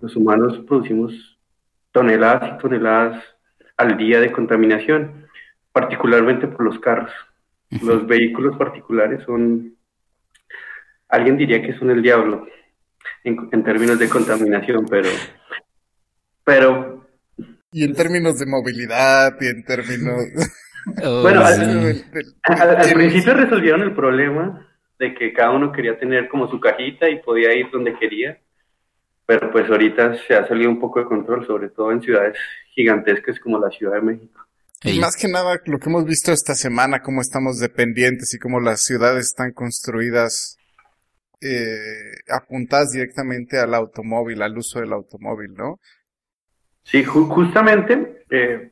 [0.00, 1.38] Los humanos producimos
[1.92, 3.22] toneladas y toneladas
[3.76, 5.26] al día de contaminación,
[5.72, 7.12] particularmente por los carros.
[7.82, 9.76] Los vehículos particulares son,
[11.08, 12.46] alguien diría que son el diablo
[13.24, 15.08] en, términos de contaminación, pero,
[16.44, 17.06] pero...
[17.72, 20.20] Y en términos de movilidad y en términos...
[21.04, 24.66] Oh, bueno, al, principio resolvieron el problema
[24.98, 28.38] de que cada uno quería tener como su cajita y podía ir donde quería,
[29.26, 32.36] pero pues ahorita se ha salido un poco de control, sobre todo en ciudades
[32.74, 34.46] gigantescas como la Ciudad de México.
[34.82, 38.60] Y más que nada, lo que hemos visto esta semana, cómo estamos dependientes y cómo
[38.60, 40.56] las ciudades están construidas
[41.42, 45.78] eh, apuntadas directamente al automóvil, al uso del automóvil, ¿no?
[46.84, 48.70] Sí, justamente eh,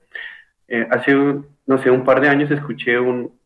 [0.67, 3.39] eh, hace, no sé, un par de años escuché un,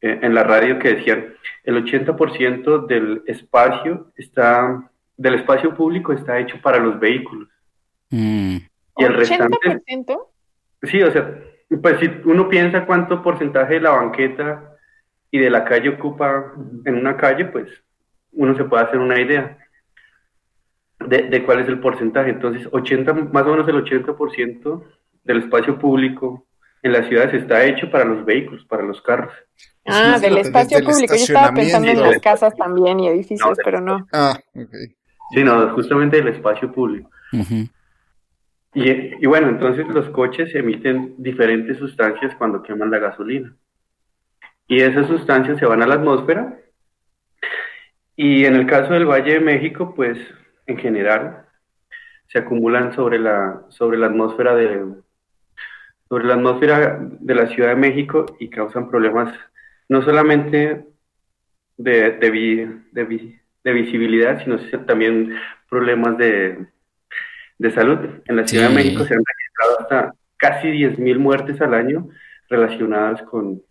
[0.00, 6.38] eh, en la radio que decían el 80% del espacio está, del espacio público está
[6.38, 7.48] hecho para los vehículos.
[8.10, 8.56] Mm.
[8.96, 9.56] Y el restante...
[9.58, 10.26] ¿80%?
[10.84, 11.38] Sí, o sea,
[11.76, 14.76] pues si uno piensa cuánto porcentaje de la banqueta
[15.30, 16.52] y de la calle ocupa
[16.84, 17.68] en una calle, pues
[18.32, 19.56] uno se puede hacer una idea
[20.98, 22.30] de, cuál es el porcentaje.
[22.30, 24.82] Entonces, 80, más o menos el 80%
[25.24, 26.46] del espacio público
[26.82, 29.32] en las ciudades está hecho para los vehículos, para los carros.
[29.86, 31.14] Ah, del espacio público.
[31.14, 34.06] Yo estaba pensando en las casas también y edificios, pero no.
[34.12, 34.74] Ah, ok.
[35.32, 37.10] Sí, no, justamente el espacio público.
[38.72, 43.54] Y, bueno, entonces los coches emiten diferentes sustancias cuando queman la gasolina.
[44.68, 46.60] y esas sustancias se van a la atmósfera.
[48.14, 50.18] Y en el caso del Valle de México, pues
[50.66, 51.46] en general
[52.28, 54.84] se acumulan sobre la, sobre la atmósfera de
[56.08, 59.32] sobre la atmósfera de la Ciudad de México y causan problemas
[59.88, 60.84] no solamente
[61.76, 65.36] de, de, visibilidad, sino también
[65.68, 66.66] problemas de,
[67.70, 67.98] salud.
[68.24, 72.08] En la Ciudad de México se han registrado hasta casi 10.000 muertes al año
[72.48, 73.62] relacionadas con,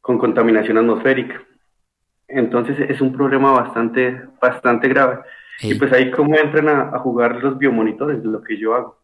[0.00, 1.42] con contaminación atmosférica.
[2.28, 5.20] Entonces es un problema bastante, bastante grave.
[5.60, 8.98] Y pues ahí cómo entran a, jugar los biomonitores, lo que yo hago.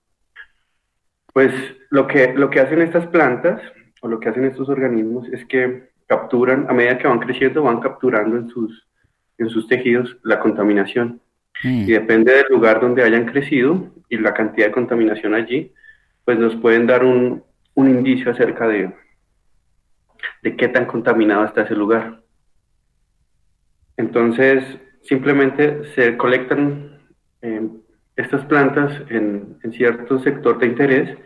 [1.33, 1.55] Pues
[1.91, 3.62] lo que, lo que hacen estas plantas
[4.03, 7.81] o lo que hacen estos organismos es que capturan, a medida que van creciendo, van
[7.81, 8.89] capturando en sus,
[9.39, 11.20] en sus tejidos la contaminación.
[11.62, 11.82] Mm.
[11.82, 15.72] Y depende del lugar donde hayan crecido y la cantidad de contaminación allí,
[16.24, 17.44] pues nos pueden dar un,
[17.74, 18.92] un indicio acerca de,
[20.42, 22.22] de qué tan contaminado está ese lugar.
[23.96, 24.64] Entonces,
[25.02, 26.98] simplemente se colectan
[27.42, 27.68] eh,
[28.16, 31.18] estas plantas en, cierto sector de interés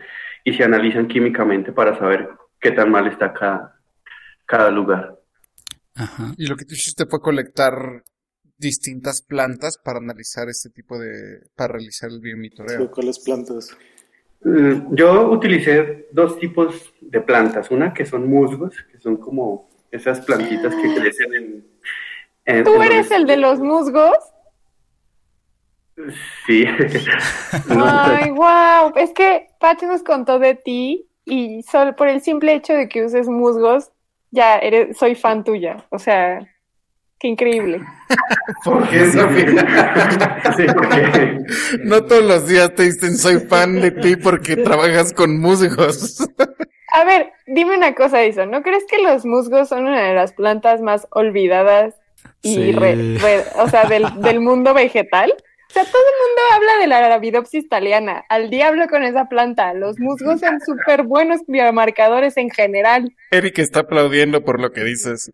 [0.43, 2.29] y se analizan químicamente para saber
[2.59, 3.79] qué tan mal está cada,
[4.45, 5.17] cada lugar.
[6.37, 8.03] Y lo que tú hiciste fue colectar
[8.57, 12.89] distintas plantas para analizar este tipo de, para realizar el biomonitoreo.
[12.91, 13.75] ¿Cuáles plantas?
[14.43, 20.21] Mm, yo utilicé dos tipos de plantas, una que son musgos, que son como esas
[20.21, 21.33] plantitas que crecen
[22.45, 22.63] en...
[22.63, 24.17] ¿Tú eres el de los musgos?
[26.45, 26.65] Sí.
[27.69, 28.93] Ay, wow.
[28.95, 33.03] Es que Pachi nos contó de ti y solo por el simple hecho de que
[33.03, 33.91] uses musgos,
[34.29, 35.87] ya eres, soy fan tuya.
[35.89, 36.47] O sea,
[37.19, 37.81] Qué increíble.
[38.63, 39.05] ¿Por qué,
[41.83, 46.27] No todos los días te dicen soy fan de ti porque trabajas con musgos.
[46.91, 48.45] A ver, dime una cosa, Isa.
[48.45, 51.95] ¿No crees que los musgos son una de las plantas más olvidadas
[52.41, 55.31] y o sea, del, del, mundo vegetal?
[55.31, 58.23] O sea, todo el mundo habla de la Arabidopsis thaliana.
[58.29, 59.73] Al diablo con esa planta.
[59.73, 63.13] Los musgos son súper buenos biomarcadores en general.
[63.31, 65.31] Eric está aplaudiendo por lo que dices.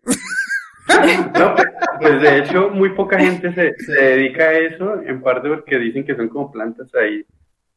[0.88, 1.54] No,
[2.00, 6.16] pues de hecho muy poca gente se, dedica a eso, en parte porque dicen que
[6.16, 7.24] son como plantas ahí.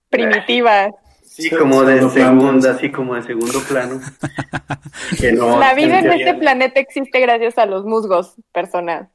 [0.10, 0.92] Primitivas.
[1.24, 4.00] Sí, como de segunda, así como de segundo plano.
[5.60, 9.10] La vida en este planeta existe gracias a los musgos, personal.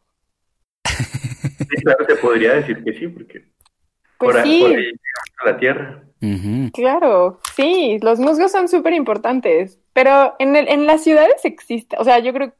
[0.85, 3.45] Sí, claro, se podría decir que sí, porque
[4.19, 4.65] pues por, sí.
[4.65, 4.93] ahí
[5.43, 6.05] a la Tierra.
[6.75, 12.05] Claro, sí, los musgos son súper importantes, pero en, el, en las ciudades existe, o
[12.05, 12.53] sea, yo creo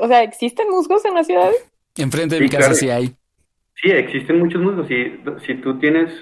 [0.00, 1.56] o sea, ¿existen musgos en las ciudades?
[1.96, 3.14] Enfrente de mi casa sí hay.
[3.76, 4.86] Sí, existen muchos musgos.
[4.88, 6.12] Si, si tú tienes,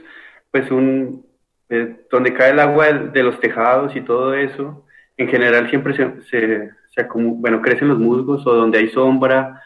[0.50, 1.26] pues, un.
[1.70, 4.86] Eh, donde cae el agua de, los tejados y todo eso,
[5.18, 6.70] en general siempre se, se,
[7.14, 9.62] bueno, crecen los musgos o donde hay sombra,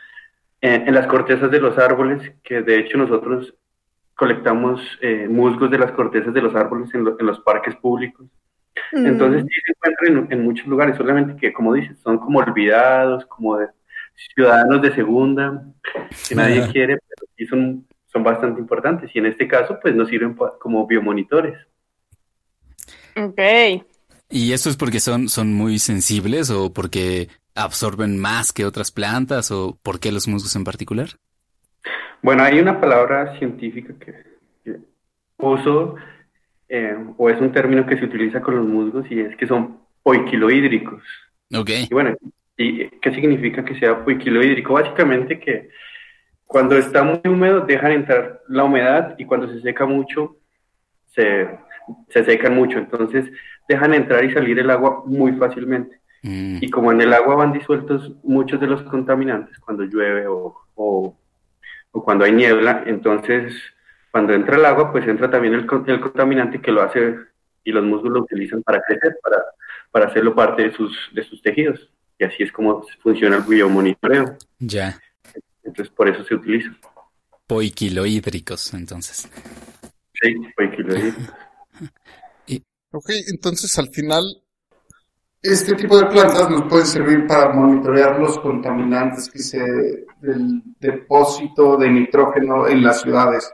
[0.60, 3.52] en las cortezas de los árboles, que de hecho nosotros
[4.14, 8.26] colectamos eh, musgos de las cortezas de los árboles en, los parques públicos.
[8.92, 9.06] Mm.
[9.06, 13.26] Entonces sí se encuentran en, en, muchos lugares, solamente que, como dices, son como olvidados,
[13.26, 13.66] como de,
[14.34, 15.64] ciudadanos de segunda,
[16.28, 19.10] que nadie quiere, pero sí son, son bastante importantes.
[19.14, 21.58] Y en este caso, pues nos sirven como biomonitores.
[23.16, 23.40] Ok.
[24.30, 29.50] ¿Y esto es porque son, son muy sensibles o porque absorben más que otras plantas
[29.50, 31.10] o por qué los musgos en particular?
[32.22, 34.78] Bueno, hay una palabra científica que,
[35.38, 35.96] uso,
[36.68, 39.80] eh, o es un término que se utiliza con los musgos y es que son
[40.02, 41.02] poiquilohídricos.
[41.52, 41.70] Ok.
[41.90, 42.16] Y bueno,
[42.62, 44.74] ¿Y qué significa que sea hídrico?
[44.74, 45.68] Básicamente que
[46.46, 50.36] cuando está muy húmedo dejan entrar la humedad y cuando se seca mucho
[51.06, 51.48] se,
[52.08, 52.78] se secan mucho.
[52.78, 53.30] Entonces
[53.68, 56.00] dejan entrar y salir el agua muy fácilmente.
[56.22, 56.58] Mm.
[56.60, 61.16] Y como en el agua van disueltos muchos de los contaminantes cuando llueve o, o,
[61.90, 63.54] cuando hay niebla, entonces
[64.10, 67.16] cuando entra el agua pues entra también el, el contaminante que lo hace
[67.64, 69.38] y los músculos lo utilizan para crecer, para,
[69.90, 71.90] para hacerlo parte de sus, de sus tejidos.
[72.18, 74.36] Y así es como funciona el biomonitoreo.
[74.58, 75.00] Ya.
[75.62, 76.70] Entonces, por eso se utiliza.
[77.46, 79.28] Poiquilohídricos, entonces.
[80.20, 81.30] Sí, poiquilohídricos.
[82.92, 84.22] ok, entonces al final,
[85.42, 89.58] este tipo de plantas nos pueden servir para monitorear los contaminantes que se
[90.20, 93.52] del depósito de nitrógeno en las ciudades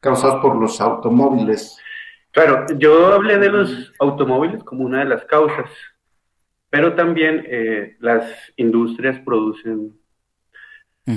[0.00, 1.76] causados por los automóviles.
[2.30, 5.70] Claro, yo hablé de los automóviles como una de las causas,
[6.76, 9.94] pero también eh, las industrias producen,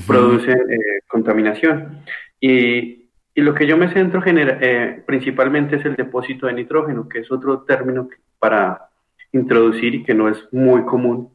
[0.08, 2.02] producen eh, contaminación.
[2.40, 7.10] Y, y, lo que yo me centro genera, eh, principalmente es el depósito de nitrógeno,
[7.10, 8.08] que es otro término
[8.40, 8.88] para
[9.34, 11.34] introducir y que no es muy común.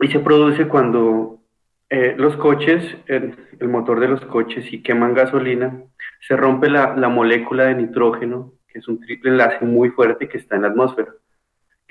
[0.00, 1.40] y se produce cuando
[1.90, 3.36] eh, los coches, el,
[3.68, 5.82] motor de los coches, si queman gasolina,
[6.20, 10.38] se rompe la, la, molécula de nitrógeno, que es un triple enlace muy fuerte que
[10.38, 11.12] está en la atmósfera,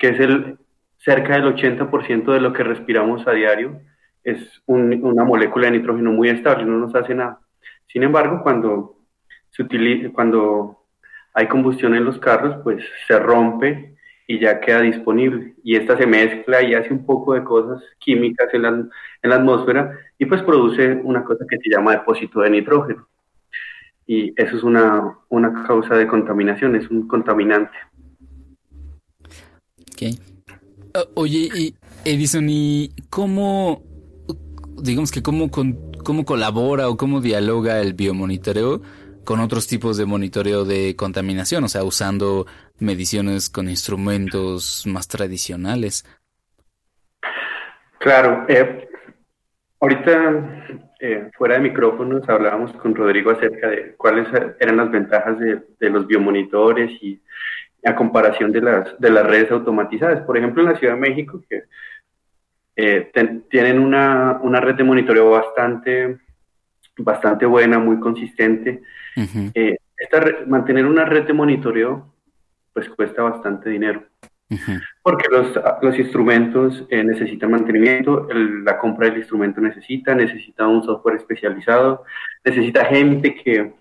[0.02, 0.58] que es el
[0.98, 3.80] cerca del 80% de lo que respiramos a diario,
[4.24, 7.38] es una molécula de nitrógeno muy estable, no nos hace nada.
[7.86, 8.96] Sin embargo, cuando,
[9.50, 10.76] se utiliza, cuando
[11.34, 13.94] hay combustión en los carros, pues se rompe
[14.26, 15.54] y ya queda disponible.
[15.62, 18.90] Y esta se mezcla y hace un poco de cosas químicas en la, en
[19.30, 23.06] la atmósfera y pues produce una cosa que se llama depósito de nitrógeno.
[24.04, 27.78] Y eso es una, una causa de contaminación, es un contaminante.
[30.02, 30.18] Okay.
[31.14, 31.74] oye,
[32.04, 33.82] Edison, ¿y cómo,
[34.82, 38.82] digamos que cómo, cómo colabora o cómo dialoga el biomonitoreo
[39.24, 41.62] con otros tipos de monitoreo de contaminación?
[41.64, 42.46] O sea, usando
[42.78, 46.04] mediciones con instrumentos más tradicionales.
[47.98, 48.88] Claro, eh,
[49.78, 50.66] ahorita
[50.98, 54.28] eh, fuera de micrófonos hablábamos con Rodrigo acerca de cuáles
[54.60, 57.20] eran las ventajas de, los biomonitores y
[57.84, 60.20] a comparación de las, de las redes automatizadas.
[60.20, 61.64] Por ejemplo, en la Ciudad de México, que
[62.76, 63.10] eh,
[63.50, 66.18] tienen una, una, red de monitoreo bastante,
[66.98, 68.82] bastante buena, muy consistente.
[70.46, 72.12] mantener una red de monitoreo
[72.72, 74.04] pues cuesta bastante dinero.
[75.02, 81.16] Porque los, los instrumentos eh, necesitan mantenimiento, la compra del instrumento necesita, necesita un software
[81.16, 82.04] especializado,
[82.44, 83.72] necesita gente que,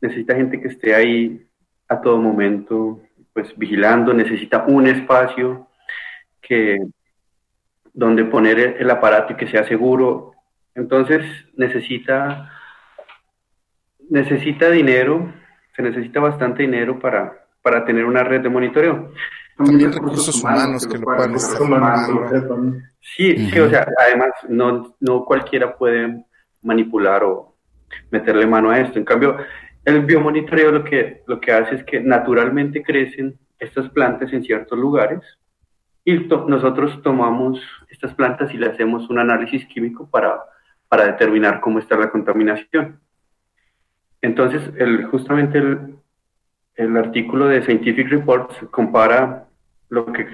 [0.00, 1.46] necesita gente que esté ahí
[1.88, 3.00] a todo momento,
[3.32, 5.68] pues vigilando, necesita un espacio
[6.40, 6.78] que,
[7.92, 10.32] donde poner el aparato y que sea seguro.
[10.74, 11.24] Entonces
[11.56, 12.50] necesita,
[14.10, 15.32] necesita dinero,
[15.74, 19.12] se necesita bastante dinero para, para tener una red de monitoreo.
[19.56, 21.58] También recursos humanos que lo puedan estar
[23.00, 26.24] Sí, sí, o sea, además no, no cualquiera puede
[26.62, 27.54] manipular o
[28.10, 28.98] meterle mano a esto.
[28.98, 29.36] En cambio,
[29.84, 34.78] el biomonitoreo lo que, lo que hace es que naturalmente crecen estas plantas en ciertos
[34.78, 35.20] lugares
[36.04, 40.40] y nosotros tomamos estas plantas y le hacemos un análisis químico para,
[40.88, 43.00] para determinar cómo está la contaminación.
[44.20, 45.96] Entonces, el, justamente el,
[46.76, 49.46] el artículo de Scientific Reports compara
[49.88, 50.26] lo que,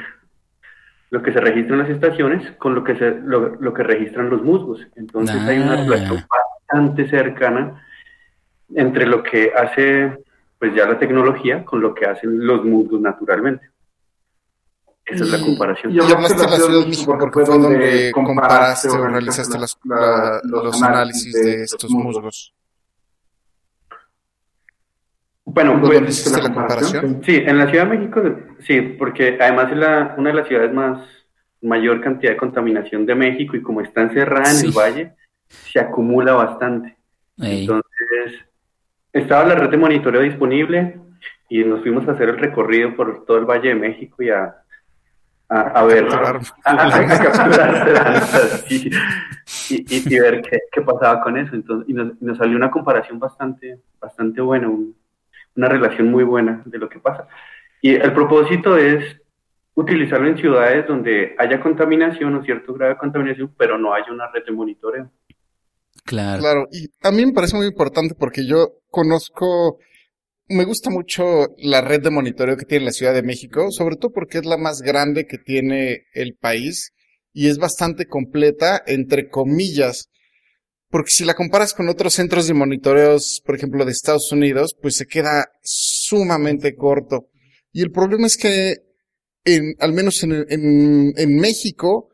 [1.10, 4.42] lo que se registra en las estaciones con lo que, se, lo, que registran los
[4.42, 4.86] musgos.
[4.96, 5.84] Entonces hay una ah.
[5.84, 7.84] relación bastante cercana
[8.74, 10.18] entre lo que hace
[10.58, 13.70] pues ya la tecnología con lo que hacen los musgos naturalmente.
[15.04, 15.92] Esa es la comparación.
[15.92, 21.32] Y hablaste de la Ciudad de México porque fue donde comparaste o realizaste los análisis
[21.32, 22.54] de estos musgos.
[25.50, 27.22] Bueno, pues, la comparación?
[27.24, 28.22] Sí, en la Ciudad de México,
[28.60, 31.08] sí, porque además es la, una de las ciudades más
[31.62, 35.14] mayor cantidad de contaminación de México y como está encerrada en el valle,
[35.48, 36.98] se acumula bastante.
[37.38, 38.44] Entonces,
[39.18, 41.00] estaba la red de monitoreo disponible
[41.48, 44.54] y nos fuimos a hacer el recorrido por todo el Valle de México y a,
[45.48, 46.06] a, ver,
[49.70, 51.54] y, ver qué, qué, pasaba con eso.
[51.54, 56.78] Entonces, y nos, nos, salió una comparación bastante, bastante buena, una relación muy buena de
[56.78, 57.26] lo que pasa.
[57.80, 59.20] Y el propósito es
[59.74, 64.30] utilizarlo en ciudades donde haya contaminación o cierto grado de contaminación, pero no haya una
[64.30, 65.10] red de monitoreo.
[66.08, 66.40] Claro.
[66.40, 69.78] Claro, y a mí me parece muy importante porque yo conozco,
[70.48, 74.10] me gusta mucho la red de monitoreo que tiene la Ciudad de México, sobre todo
[74.10, 76.92] porque es la más grande que tiene el país
[77.34, 80.08] y es bastante completa, entre comillas,
[80.88, 84.96] porque si la comparas con otros centros de monitoreos, por ejemplo, de Estados Unidos, pues
[84.96, 87.28] se queda sumamente corto.
[87.70, 88.76] Y el problema es que,
[89.44, 92.08] en, al menos en, en, en México,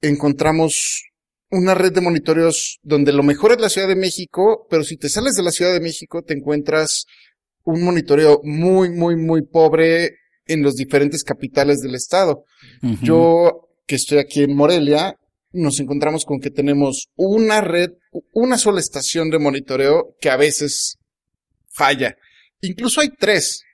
[0.00, 1.10] encontramos
[1.54, 5.08] una red de monitoreos donde lo mejor es la Ciudad de México, pero si te
[5.08, 7.06] sales de la Ciudad de México te encuentras
[7.64, 12.44] un monitoreo muy, muy, muy pobre en los diferentes capitales del estado.
[13.02, 15.18] Yo, que estoy aquí en Morelia,
[15.52, 17.92] nos encontramos con que tenemos una red,
[18.32, 20.98] una sola estación de monitoreo que a veces
[21.68, 22.16] falla.
[22.60, 23.64] Incluso hay tres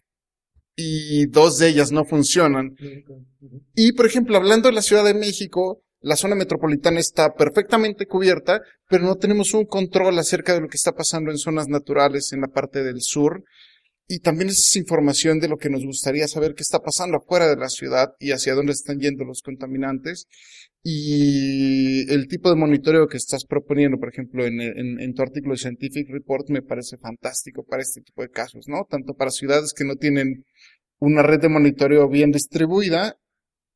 [0.77, 2.77] y dos de ellas no funcionan.
[3.75, 8.61] Y, por ejemplo, hablando de la Ciudad de México, la zona metropolitana está perfectamente cubierta,
[8.89, 12.41] pero no tenemos un control acerca de lo que está pasando en zonas naturales en
[12.41, 13.45] la parte del sur
[14.13, 17.55] y también es información de lo que nos gustaría saber qué está pasando afuera de
[17.55, 20.27] la ciudad y hacia dónde están yendo los contaminantes.
[20.83, 25.59] Y el tipo de monitoreo que estás proponiendo, por ejemplo, en, en, tu artículo de
[25.59, 28.85] Scientific Report, me parece fantástico para este tipo de casos, ¿no?
[28.91, 30.45] Tanto para ciudades que no tienen
[30.99, 33.17] una red de monitoreo bien distribuida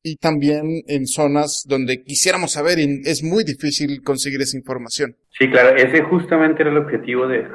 [0.05, 5.15] y también en zonas donde quisiéramos saber y es muy difícil conseguir esa información.
[5.31, 7.47] Sí, claro, ese justamente era el objetivo de,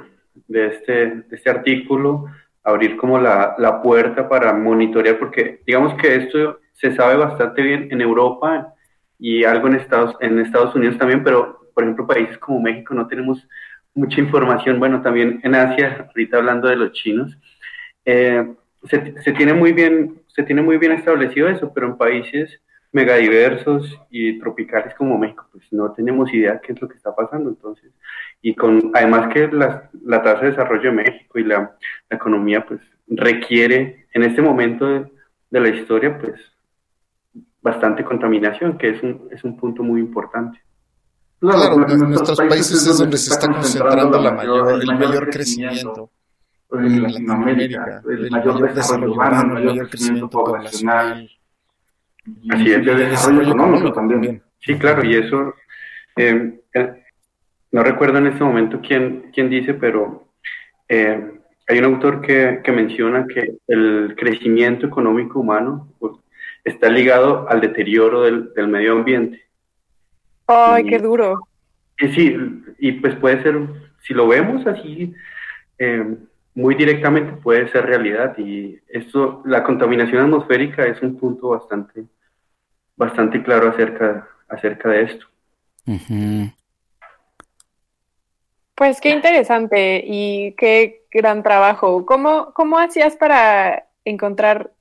[0.48, 2.26] de, este, de este artículo,
[2.64, 7.86] abrir como la, la, puerta para monitorear, porque digamos que esto se sabe bastante bien
[7.92, 8.74] en Europa
[9.16, 13.06] y algo en Estados, en Estados Unidos también, pero por ejemplo países como México no
[13.06, 13.46] tenemos
[13.94, 17.38] mucha información, bueno, también en Asia, ahorita hablando de los chinos,
[18.04, 18.44] eh,
[18.88, 22.60] se, se, tiene muy bien se tiene muy bien establecido eso, pero en países
[22.92, 27.48] megadiversos y tropicales como México, pues no tenemos idea qué es lo que está pasando.
[27.48, 27.92] Entonces,
[28.42, 31.76] y con además que la, la tasa de desarrollo de México y la,
[32.08, 36.40] economía, pues requiere en este momento de, la historia, pues
[37.60, 40.60] bastante contaminación, que es un, es un punto muy importante.
[41.38, 46.10] Claro, en nuestros países es donde se está concentrando la mayor, el mayor crecimiento
[46.72, 51.30] en Latinoamérica, el mayor desarrollo urbano, el mayor crecimiento poblacional.
[52.50, 54.42] Así es, de desarrollo económico también.
[54.60, 55.54] Sí, claro, y eso,
[56.16, 57.04] eh, eh,
[57.72, 60.28] no recuerdo en este momento quién, quién dice, pero
[60.88, 61.32] eh,
[61.66, 66.12] hay un autor que, que, menciona que el crecimiento económico humano pues,
[66.64, 69.42] está ligado al deterioro del, del medio ambiente.
[70.46, 71.46] ¡Ay, qué duro!
[71.98, 72.36] Y, sí,
[72.78, 73.56] y pues puede ser,
[74.02, 75.14] si lo vemos así,
[75.78, 76.16] eh,
[76.54, 82.04] muy directamente puede ser realidad y esto, la contaminación atmosférica es un punto bastante,
[82.96, 85.26] bastante claro acerca, acerca de esto.
[88.74, 92.04] Pues qué interesante y qué gran trabajo.
[92.06, 94.72] ¿Cómo, cómo hacías para encontrar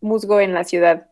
[0.00, 1.08] musgo en la ciudad?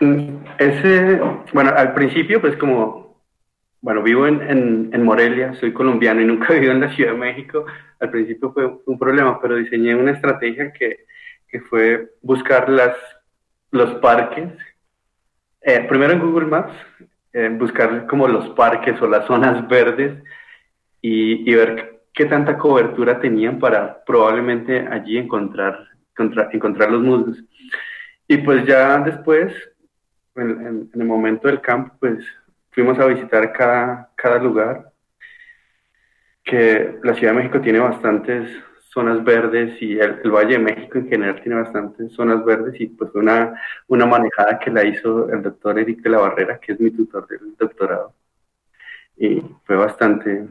[0.00, 1.20] Mm, ese,
[1.52, 3.03] bueno, al principio, pues como
[3.84, 4.40] bueno, vivo en,
[4.94, 7.66] en, Morelia, soy colombiano y nunca he vivido en la Ciudad de México.
[8.00, 11.04] Al principio fue un problema, pero diseñé una estrategia que,
[11.46, 12.96] que fue buscar las,
[13.72, 14.48] los parques.
[15.60, 16.72] Eh, primero en Google Maps,
[17.34, 20.14] eh, buscar como los parques o las zonas verdes
[21.02, 25.88] y, y, ver qué tanta cobertura tenían para probablemente allí encontrar,
[26.52, 27.44] encontrar los musgos.
[28.28, 29.52] Y pues ya después,
[30.36, 32.24] en, en el momento del campo, pues
[32.74, 34.90] fuimos a visitar cada, cada lugar,
[36.44, 38.50] que la Ciudad de México tiene bastantes
[38.92, 43.10] zonas verdes y el, Valle de México en general tiene bastantes zonas verdes y pues
[43.10, 46.80] fue una, una manejada que la hizo el doctor Eric de la Barrera, que es
[46.80, 48.14] mi tutor del doctorado.
[49.16, 50.46] Y fue bastante,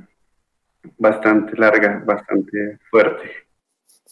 [0.98, 3.32] bastante larga, bastante fuerte.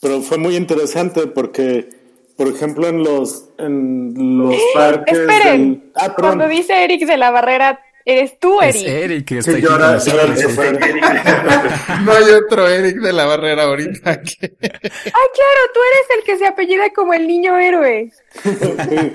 [0.01, 1.89] Pero fue muy interesante porque,
[2.38, 5.18] por ejemplo, en los, en los parques...
[5.18, 8.76] Esperen, ah, cuando dice Eric de la Barrera, Eres tú, Eric.
[8.76, 9.62] Es Eric, está aquí
[12.04, 14.10] No hay otro Eric de la barrera ahorita.
[14.10, 18.12] Ay, claro, tú eres el que se apellida como el niño héroe.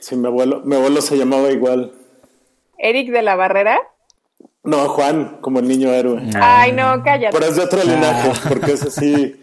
[0.00, 1.92] Sí, mi abuelo, mi abuelo se llamaba igual.
[2.78, 3.78] ¿Eric de la barrera?
[4.64, 6.22] No, Juan, como el niño héroe.
[6.34, 7.36] Ay, no, cállate.
[7.36, 9.36] Pero es de otro linaje, porque ese sí,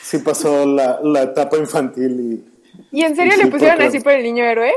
[0.00, 2.44] sí pasó la, la etapa infantil y...
[2.96, 4.72] ¿Y en serio le pusieron así por el niño héroe?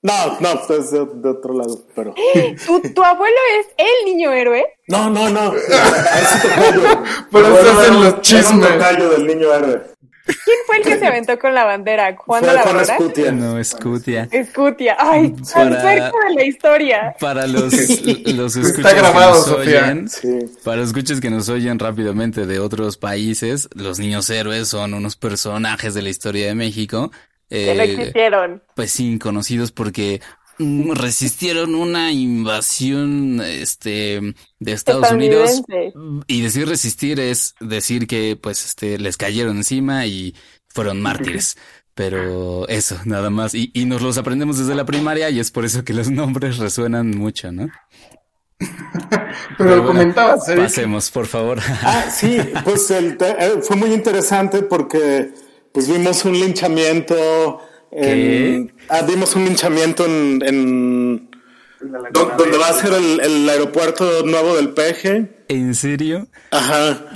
[0.00, 2.14] No, no, pues, es de, otro lado, pero.
[2.66, 4.64] ¿Tu, ¿Tu, abuelo es el niño héroe?
[4.86, 5.52] No, no, no.
[7.32, 8.78] Por eso hacen los chismes.
[8.96, 9.82] del niño héroe.
[10.44, 12.14] ¿Quién fue el que se aventó con la bandera?
[12.16, 13.32] ¿Juan de la Juan Escutia.
[13.32, 14.28] No, Escutia.
[14.30, 14.96] Escutia.
[14.98, 17.16] Ay, tan cerca de la historia.
[17.18, 19.82] Para los, los escuchas Está grabado, que nos Sofía.
[19.84, 20.38] Oyen, sí.
[20.62, 25.16] Para los escuchas que nos oyen rápidamente de otros países, los niños héroes son unos
[25.16, 27.10] personajes de la historia de México
[27.48, 28.62] que no existieron.
[28.74, 30.20] Pues sí, conocidos porque
[30.58, 35.62] mm, resistieron una invasión este de Estados Unidos
[36.26, 40.34] y decir resistir es decir que pues este les cayeron encima y
[40.68, 41.56] fueron mártires.
[41.94, 43.56] Pero eso, nada más.
[43.56, 46.58] Y, y nos los aprendemos desde la primaria y es por eso que los nombres
[46.58, 47.68] resuenan mucho, ¿no?
[49.58, 51.58] Pero, lo comentabas, Pasemos, por favor.
[51.82, 55.32] Ah, sí, pues el eh, fue muy interesante porque
[55.78, 57.60] pues vimos un linchamiento.
[57.92, 61.30] En, ah, vimos un linchamiento en, en
[62.10, 65.30] donde va a ser el, aeropuerto nuevo del Peje.
[65.46, 66.26] ¿En serio?
[66.50, 67.08] Ajá.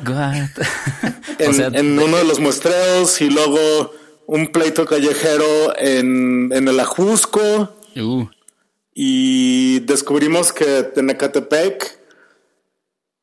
[1.41, 3.95] en, en uno de los muestreos y luego
[4.27, 7.75] un pleito callejero en, en el Ajusco.
[7.97, 8.29] Uh.
[8.95, 11.99] Y descubrimos que en Ecatepec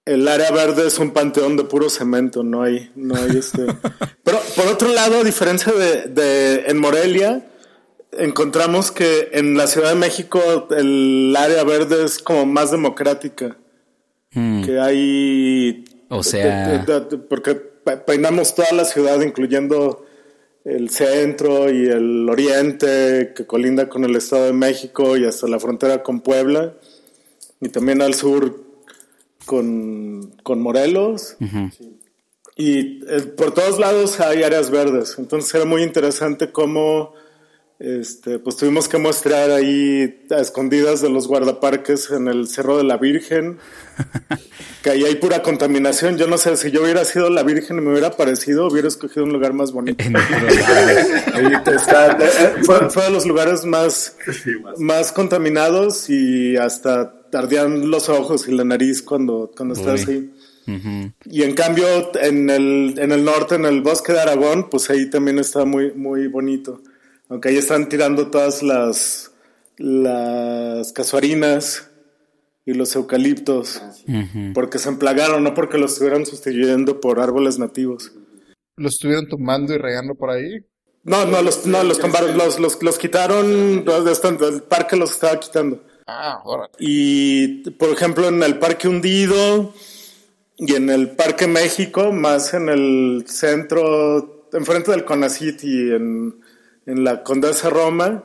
[0.09, 3.65] el área verde es un panteón de puro cemento, no hay, no hay este.
[4.23, 7.45] Pero por otro lado, a diferencia de, de, en Morelia,
[8.11, 13.57] encontramos que en la Ciudad de México el área verde es como más democrática.
[14.31, 14.63] Hmm.
[14.63, 15.85] Que hay.
[16.09, 16.85] O sea.
[17.29, 17.55] porque
[18.07, 20.05] peinamos toda la ciudad, incluyendo
[20.65, 25.59] el centro y el oriente que colinda con el Estado de México y hasta la
[25.59, 26.73] frontera con Puebla
[27.61, 28.68] y también al sur
[29.49, 31.37] con, con Morelos.
[32.55, 37.15] Y eh, por todos lados hay áreas verdes, entonces era muy interesante cómo
[37.79, 42.83] este, pues tuvimos que mostrar ahí a escondidas de los guardaparques en el Cerro de
[42.83, 43.57] la Virgen,
[44.83, 46.19] que ahí hay pura contaminación.
[46.19, 49.23] Yo no sé si yo hubiera sido la Virgen y me hubiera parecido, hubiera escogido
[49.23, 50.03] un lugar más bonito.
[51.33, 52.19] ahí está,
[52.61, 54.15] fue, fue, de los lugares más,
[54.77, 60.31] más contaminados y hasta tardían los ojos y la nariz cuando, cuando estás ahí.
[61.25, 61.85] Y en cambio,
[62.21, 65.93] en el, en el norte, en el bosque de Aragón, pues ahí también está muy,
[65.93, 66.81] muy bonito.
[67.27, 69.31] Aunque ahí están tirando todas las,
[69.77, 71.89] las casuarinas
[72.65, 73.81] y los eucaliptos,
[74.53, 78.11] porque se emplagaron, no porque los estuvieran sustituyendo por árboles nativos.
[78.77, 80.65] ¿Los estuvieron tomando y regando por ahí?
[81.03, 85.83] No, no, los, no, los tomaron, los, los, los quitaron, el parque los estaba quitando.
[86.09, 86.69] Ah, ahora.
[86.79, 89.73] Y, por ejemplo, en el Parque Hundido
[90.57, 96.35] y en el Parque México, más en el centro, enfrente del Conacit y en
[96.89, 98.23] en la Condesa Roma,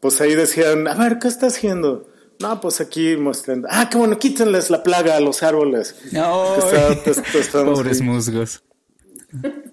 [0.00, 2.08] pues ahí decían, a ver, ¿qué está haciendo?
[2.40, 3.68] No, pues aquí mostrando.
[3.70, 5.96] Ah, qué bueno, quítenles la plaga a los árboles.
[6.12, 6.56] No,
[7.52, 8.62] pobres musgos.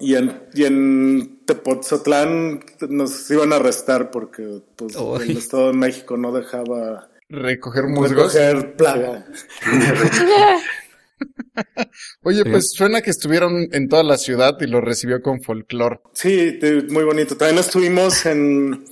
[0.01, 6.17] Y en, y en Tepoztlán nos iban a arrestar porque pues, el Estado de México
[6.17, 8.33] no dejaba recoger musgos.
[8.33, 9.25] Recoger plaga.
[12.23, 16.01] Oye, pues suena que estuvieron en toda la ciudad y lo recibió con folclore.
[16.13, 16.59] Sí,
[16.89, 17.37] muy bonito.
[17.37, 18.85] También estuvimos en...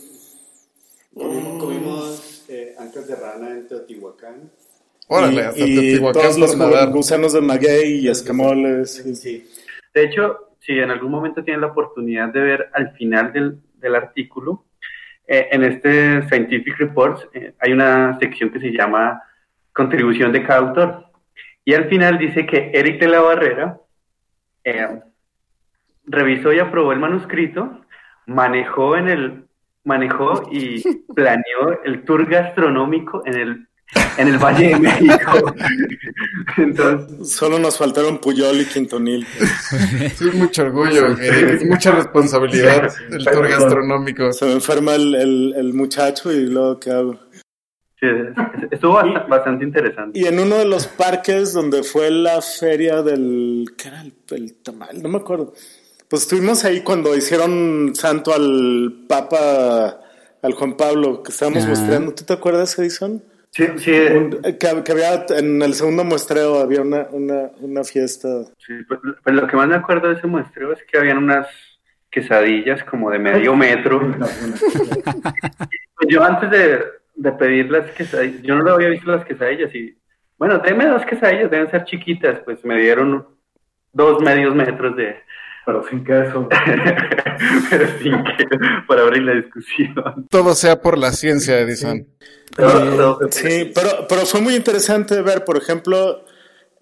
[1.14, 4.52] Comimos eh, antes de rana en Teotihuacán.
[5.08, 9.04] Órale, hasta y Teotihuacán todos los gusanos de maguey y escamoles.
[9.22, 9.46] Sí.
[9.94, 13.96] De hecho, si en algún momento tienen la oportunidad de ver al final del, del
[13.96, 14.66] artículo,
[15.28, 19.22] eh, en este Scientific Reports eh, hay una sección que se llama
[19.72, 21.06] contribución de cada autor.
[21.66, 23.78] Y al final dice que Eric de la Barrera
[24.64, 25.00] eh,
[26.06, 27.82] revisó y aprobó el manuscrito,
[28.26, 29.44] manejó en el
[29.86, 30.82] manejó y
[31.16, 33.68] planeó el tour gastronómico en el
[34.18, 35.56] en el Valle de México.
[36.58, 39.26] Entonces, solo nos faltaron Puyol y Quintonil.
[40.02, 44.32] es mucho orgullo, es mucha responsabilidad el tour gastronómico.
[44.34, 47.20] Se me enferma el, el, el muchacho y luego qué hago
[48.72, 48.94] estuvo
[49.28, 50.20] bastante interesante.
[50.20, 53.66] Y en uno de los parques donde fue la feria del.
[53.78, 55.02] ¿Qué era el, tamal?
[55.02, 55.54] No me acuerdo.
[56.08, 60.00] Pues estuvimos ahí cuando hicieron santo al Papa,
[60.42, 62.14] al Juan Pablo, que estábamos mostrando.
[62.14, 63.24] ¿Tú te acuerdas, Edison?
[63.54, 63.92] Sí, sí.
[64.60, 68.28] Que, había en el segundo muestreo había una, una, una fiesta.
[68.58, 71.48] Sí, pues, pues, lo que más me acuerdo de ese muestreo es que habían unas
[72.10, 74.02] quesadillas como de medio metro.
[76.08, 76.84] Yo antes de,
[77.14, 78.42] de pedir las quesadillas.
[78.42, 79.96] Yo no lo había visto las quesadillas y,
[80.40, 82.40] bueno, déme dos quesadillas, deben ser chiquitas.
[82.40, 83.28] Pues me dieron
[83.92, 85.22] dos medios metros de...
[85.66, 86.50] Pero sin queso.
[87.70, 90.28] pero sin queso, para abrir la discusión.
[90.30, 92.08] Todo sea por la ciencia, Edison.
[93.30, 96.26] Sí, pero, pero, fue muy interesante ver, por ejemplo,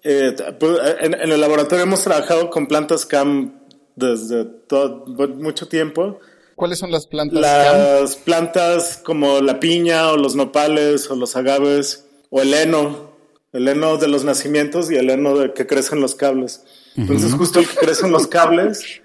[0.02, 3.52] eh, pues, en, en, el laboratorio hemos trabajado con plantas CAM
[3.96, 6.18] desde todo, mucho tiempo
[6.62, 7.40] ¿Cuáles son las plantas?
[7.40, 13.12] Las plantas como la piña o los nopales o los agaves o el heno,
[13.52, 16.62] el heno de los nacimientos y el heno de que crecen los cables.
[16.96, 19.02] Entonces justo el que crece en los cables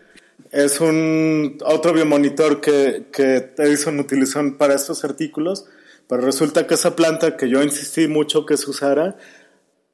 [0.51, 5.65] es un otro biomonitor que, que Edison utilizó para estos artículos,
[6.07, 9.17] pero resulta que esa planta que yo insistí mucho que se usara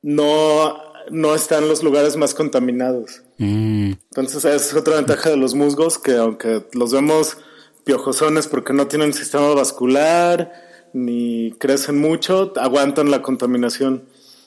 [0.02, 0.78] no,
[1.10, 3.24] no está en los lugares más contaminados.
[3.38, 3.94] Mm.
[4.16, 7.38] Entonces es otra ventaja de los musgos que aunque los vemos
[7.84, 10.52] piojosones porque no tienen sistema vascular
[10.94, 14.04] ni crecen mucho, aguantan la contaminación.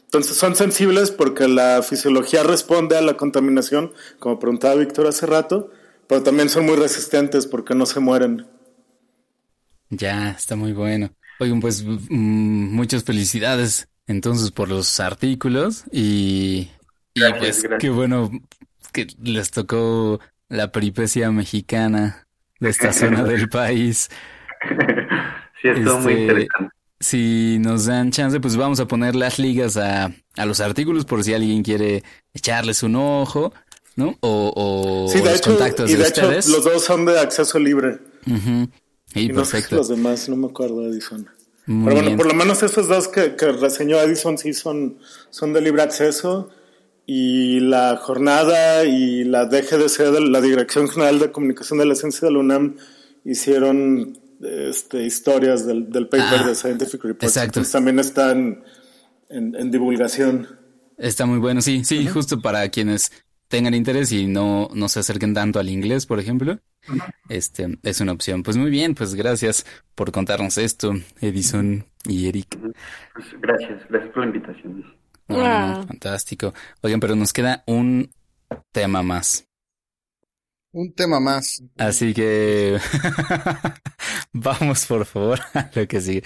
[0.06, 5.70] Entonces son sensibles porque la fisiología responde a la contaminación, como preguntaba Víctor hace rato,
[6.06, 8.46] pero también son muy resistentes porque no se mueren.
[9.90, 11.10] Ya, está muy bueno.
[11.38, 16.70] Oigan, pues muchas felicidades entonces por los artículos y,
[17.14, 18.30] y pues qué bueno
[18.92, 22.26] que les tocó la peripecia mexicana
[22.60, 24.08] de esta zona del país.
[25.60, 26.75] Sí, es todo muy este, interesante.
[26.98, 31.22] Si nos dan chance, pues vamos a poner las ligas a, a los artículos por
[31.22, 33.52] si alguien quiere echarles un ojo,
[33.96, 34.16] ¿no?
[34.20, 37.58] O, o sí, de los hecho, contactos y de, hecho, los dos son de acceso
[37.58, 37.98] libre.
[39.14, 39.76] Y, perfecto.
[39.76, 41.28] los demás, no me acuerdo, Edison.
[41.66, 44.98] Pero bueno, por lo menos esos dos que, que reseñó Edison sí son,
[45.30, 46.50] son de libre acceso.
[47.06, 52.32] y la jornada y la DGDC, la Dirección General de Comunicación de la Ciencia de
[52.34, 52.76] la UNAM,
[53.24, 57.36] hicieron este, historias del, del paper ah, de Scientific Reports.
[57.36, 57.62] Exacto.
[57.70, 58.62] también están
[59.28, 60.46] en, divulgación.
[60.98, 63.12] Está muy bueno, sí, sí, justo para quienes
[63.48, 66.58] tengan interés y no, no se acerquen tanto al inglés, por ejemplo.
[67.28, 68.42] Este es una opción.
[68.42, 72.56] Pues muy bien, pues gracias por contarnos esto, Edison y Eric.
[73.14, 74.96] Pues gracias, gracias por la invitación.
[75.28, 76.54] fantástico.
[76.82, 78.10] Oigan, pero nos queda un
[78.72, 79.45] tema más.
[80.76, 81.62] Un tema más.
[81.78, 82.78] Así que
[84.34, 86.22] vamos por favor a lo que sigue.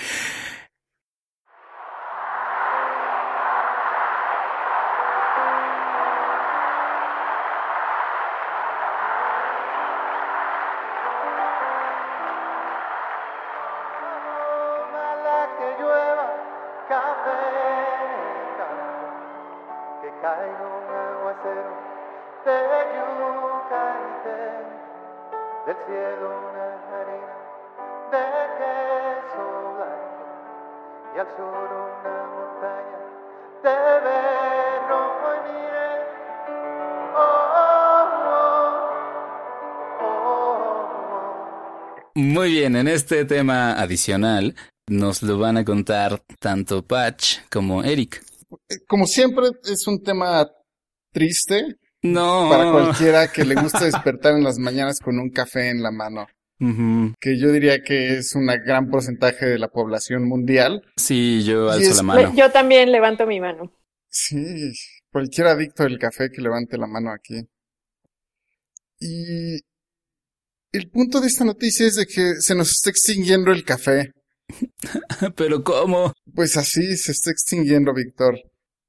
[42.40, 44.54] Muy bien, en este tema adicional
[44.88, 48.24] nos lo van a contar tanto Patch como Eric.
[48.88, 50.50] Como siempre, es un tema
[51.12, 51.76] triste.
[52.00, 52.48] No.
[52.48, 56.28] Para cualquiera que le guste despertar en las mañanas con un café en la mano.
[57.20, 60.82] Que yo diría que es un gran porcentaje de la población mundial.
[60.96, 62.34] Sí, yo alzo la mano.
[62.34, 63.70] Yo también levanto mi mano.
[64.08, 64.72] Sí,
[65.12, 67.46] cualquier adicto del café que levante la mano aquí.
[68.98, 69.60] Y
[70.72, 74.12] el punto de esta noticia es de que se nos está extinguiendo el café.
[75.36, 76.12] ¿Pero cómo?
[76.34, 78.38] Pues así se está extinguiendo, Víctor.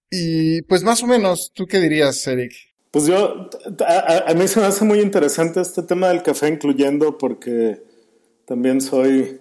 [0.09, 2.51] Y pues más o menos, ¿tú qué dirías, Eric?
[2.91, 3.49] Pues yo,
[3.88, 7.82] a, mí se me hace muy interesante este tema del café, incluyendo porque
[8.45, 9.39] también soy,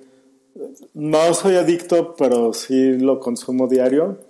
[0.94, 4.20] no soy adicto, pero sí lo consumo diario.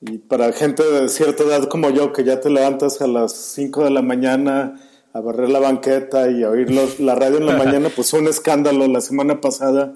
[0.00, 3.84] Y para gente de cierta edad como yo, que ya te levantas a las 5
[3.84, 4.80] de la mañana
[5.16, 8.28] a barrer la banqueta y a oír la radio en la mañana, pues fue un
[8.28, 9.94] escándalo la semana pasada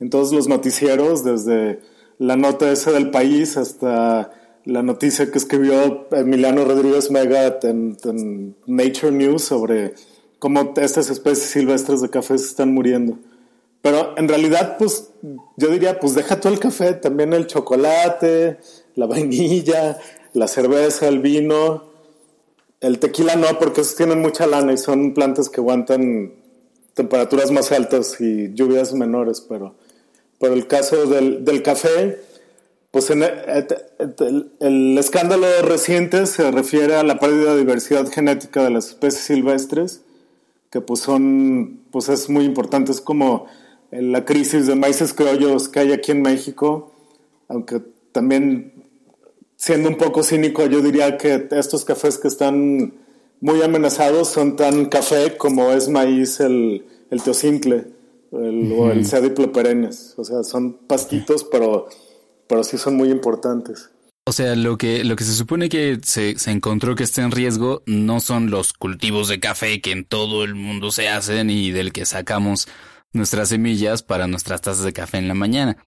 [0.00, 1.80] en todos los noticieros, desde
[2.18, 4.32] la nota esa del país hasta
[4.66, 9.94] la noticia que escribió Emiliano Rodríguez Mega en, Nature News sobre
[10.38, 13.18] cómo estas especies silvestres de café se están muriendo.
[13.80, 15.10] Pero en realidad, pues
[15.56, 18.58] yo diría, pues deja todo el café, también el chocolate,
[18.94, 19.98] la vainilla,
[20.34, 21.89] la cerveza, el vino,
[22.80, 26.34] el tequila no, porque esos tienen mucha lana y son plantas que aguantan
[26.94, 29.74] temperaturas más altas y lluvias menores, pero
[30.38, 32.18] por el caso del, del café,
[32.90, 38.70] pues en el, el, escándalo reciente se refiere a la pérdida de diversidad genética de
[38.70, 40.02] las especies silvestres,
[40.70, 43.46] que pues son, pues es muy importante, es como
[43.90, 46.92] la crisis de maíces criollos que hay aquí en México,
[47.48, 48.89] aunque también
[49.60, 52.94] siendo un poco cínico, yo diría que estos cafés que están
[53.42, 57.84] muy amenazados son tan café como es maíz el, el teocintle
[58.32, 60.14] el, o el cediplo perennes.
[60.16, 61.88] O sea, son pastitos, pero,
[62.46, 63.90] pero sí son muy importantes.
[64.24, 67.30] O sea, lo que, lo que se supone que se, se encontró que está en
[67.30, 71.70] riesgo no son los cultivos de café que en todo el mundo se hacen y
[71.70, 72.66] del que sacamos
[73.12, 75.84] nuestras semillas para nuestras tazas de café en la mañana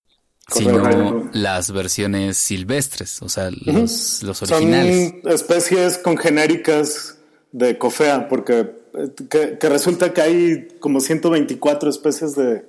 [0.48, 5.14] sino las versiones silvestres, o sea, los, los originales.
[5.22, 7.18] Son especies congenéricas
[7.52, 8.72] de cofea, porque
[9.30, 12.66] que, resulta que hay como 124 especies de,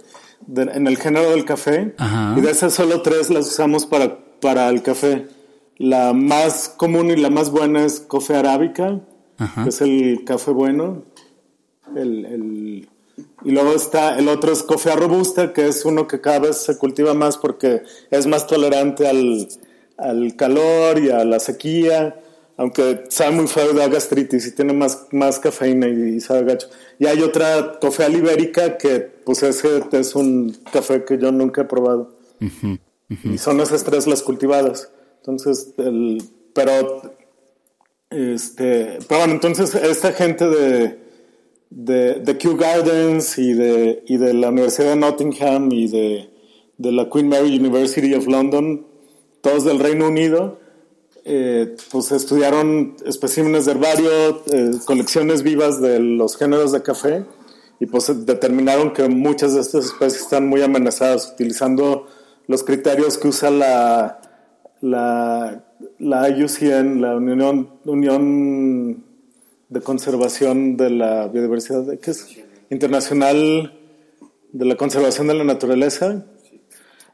[0.57, 1.95] en el género del café,
[2.37, 5.27] y de esas solo tres las usamos para, para el café.
[5.77, 9.01] La más común y la más buena es cofea arábica,
[9.63, 11.03] que es el café bueno.
[11.97, 12.89] El, el,
[13.45, 16.79] y luego está el otro es cofea robusta, que es uno que cada vez se
[16.79, 19.49] cultiva más porque es más tolerante al,
[19.97, 22.21] al calor y a la sequía,
[22.57, 26.69] aunque sabe muy feo da gastritis y tiene más, más cafeína y, sabe gacho.
[26.99, 31.65] Y hay otra cofea libérica que pues ese es un café que yo nunca he
[31.65, 32.15] probado.
[33.25, 34.91] Y son esas tres las cultivadas.
[35.19, 36.23] Entonces, el,
[36.55, 37.03] pero,
[38.11, 41.04] este, pero bueno, entonces esta gente de
[41.71, 46.31] de, de Kew Gardens y de, y de la Universidad de Nottingham y de,
[46.79, 48.87] de la Queen Mary University of London,
[49.41, 50.59] todos del Reino Unido,
[51.25, 57.25] eh, pues estudiaron especímenes de herbario, eh, colecciones vivas de los géneros de café
[57.81, 62.07] y pues determinaron que muchas de estas especies están muy amenazadas utilizando
[62.47, 64.21] los criterios que usa la,
[64.81, 65.65] la,
[65.99, 69.04] la IUCN, la Unión, Unión
[69.69, 72.27] de Conservación de la Biodiversidad, ¿qué es?
[72.71, 73.79] Internacional
[74.53, 76.25] de la Conservación de la Naturaleza.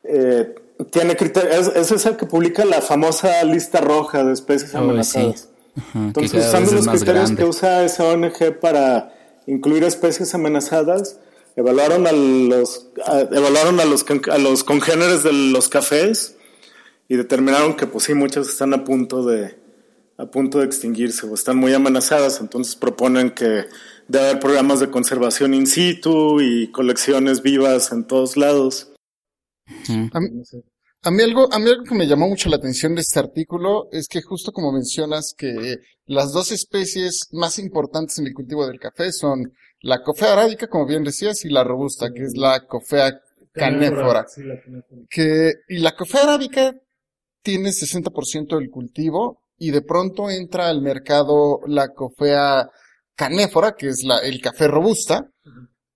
[0.05, 0.55] Eh,
[0.90, 5.48] tiene criterios, es, esa que publica la famosa lista roja de especies amenazadas.
[5.94, 9.14] Entonces, usando los criterios que usa esa ONG para
[9.46, 11.18] incluir especies amenazadas,
[11.57, 12.88] evaluaron a los,
[13.30, 16.36] evaluaron a los, a los congéneres de los cafés
[17.09, 19.59] y determinaron que pues sí, muchas están a punto de,
[20.20, 23.64] a punto de extinguirse o están muy amenazadas, entonces proponen que
[24.06, 28.92] debe haber programas de conservación in situ y colecciones vivas en todos lados.
[31.02, 33.88] A mí, algo, a mí algo que me llamó mucho la atención de este artículo
[33.92, 38.78] es que justo como mencionas que las dos especies más importantes en el cultivo del
[38.78, 43.18] café son la cofea arábica, como bien decías, y la robusta, que es la cofea
[43.52, 44.26] canéfora.
[45.08, 46.74] Que, y la cofea arábica
[47.42, 52.70] tiene 60% del cultivo y de pronto entra al mercado la cofea
[53.14, 55.30] canéfora, que es la, el café robusta.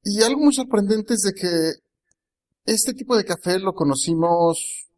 [0.03, 1.49] Y algo muy sorprendente es de que
[2.67, 4.91] este tipo de café lo conocimos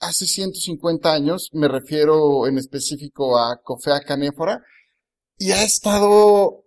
[0.00, 4.62] hace 150 años, me refiero en específico a Cofea canéfora,
[5.36, 6.64] y ha estado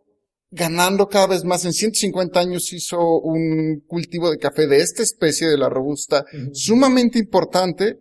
[0.51, 1.65] ganando cada vez más.
[1.65, 7.17] En 150 años hizo un cultivo de café de esta especie, de la robusta, sumamente
[7.17, 7.97] importante,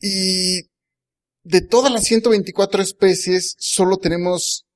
[0.00, 0.71] y
[1.44, 4.66] de todas las 124 especies, solo tenemos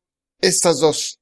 [0.41, 1.21] estas dos.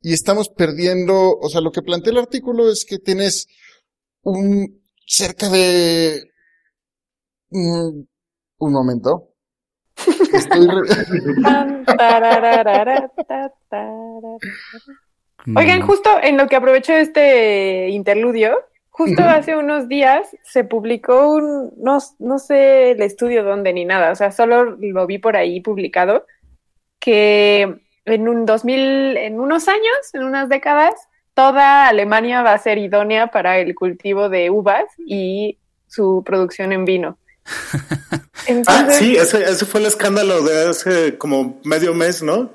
[0.00, 3.46] Y estamos perdiendo, o sea, lo que plantea el artículo es que tienes
[4.22, 6.34] un cerca de
[7.54, 8.02] Mm,
[8.58, 9.28] un momento.
[15.56, 18.58] Oigan, justo en lo que aprovecho este interludio,
[18.96, 24.12] justo hace unos días se publicó un, no, no sé el estudio dónde ni nada,
[24.12, 26.26] o sea, solo lo vi por ahí publicado,
[27.00, 30.94] que en un 2000, en unos años, en unas décadas,
[31.34, 36.84] toda Alemania va a ser idónea para el cultivo de uvas y su producción en
[36.84, 37.18] vino.
[38.66, 42.52] Ah, sí, ese, fue el escándalo de hace como medio mes, ¿no?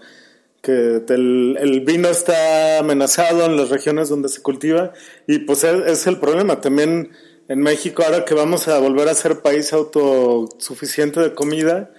[0.62, 4.91] Que el, vino está amenazado en las regiones donde se cultiva
[5.28, 6.60] y pues es, el problema.
[6.60, 7.12] También
[7.47, 11.91] en México, ahora que vamos a volver a ser país autosuficiente de comida,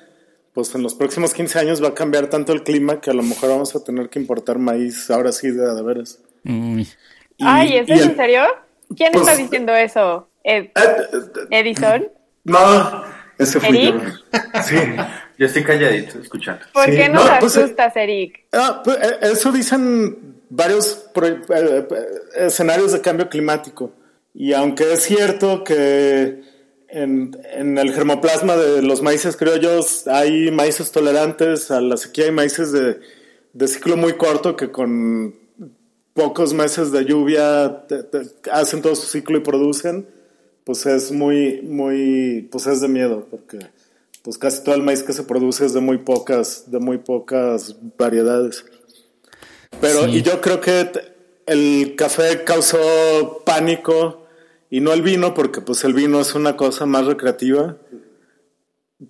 [0.52, 3.22] pues en los próximos 15 años va a cambiar tanto el clima que a lo
[3.22, 6.18] mejor vamos a tener que importar maíz ahora sí de, de veras.
[7.38, 8.42] Ay, ¿es en serio?
[8.96, 10.28] ¿Quién está pues, diciendo eso?
[10.42, 12.08] ¿Edison?
[12.44, 13.04] No,
[13.38, 14.00] ese fui yo.
[14.62, 14.76] Sí,
[15.40, 16.66] yo estoy calladito escuchando.
[16.74, 18.44] ¿Por qué no, te pues, asustas, Eric?
[18.52, 21.88] Ah, pues, eh, eso dicen varios eh, eh,
[22.36, 23.90] escenarios de cambio climático.
[24.34, 26.42] Y aunque es cierto que
[26.88, 32.32] en, en, el germoplasma de los maíces criollos hay maíces tolerantes a la sequía y
[32.32, 33.00] maíces de,
[33.54, 35.34] de ciclo muy corto que con
[36.12, 37.86] pocos meses de lluvia
[38.52, 40.06] hacen todo su ciclo y producen
[40.64, 43.58] pues es muy, muy, pues es de miedo, porque
[44.22, 47.76] pues casi todo el maíz que se produce es de muy pocas, de muy pocas
[47.98, 48.64] variedades.
[49.80, 50.90] Pero, y yo creo que
[51.46, 54.26] el café causó pánico
[54.68, 57.76] y no el vino, porque pues el vino es una cosa más recreativa,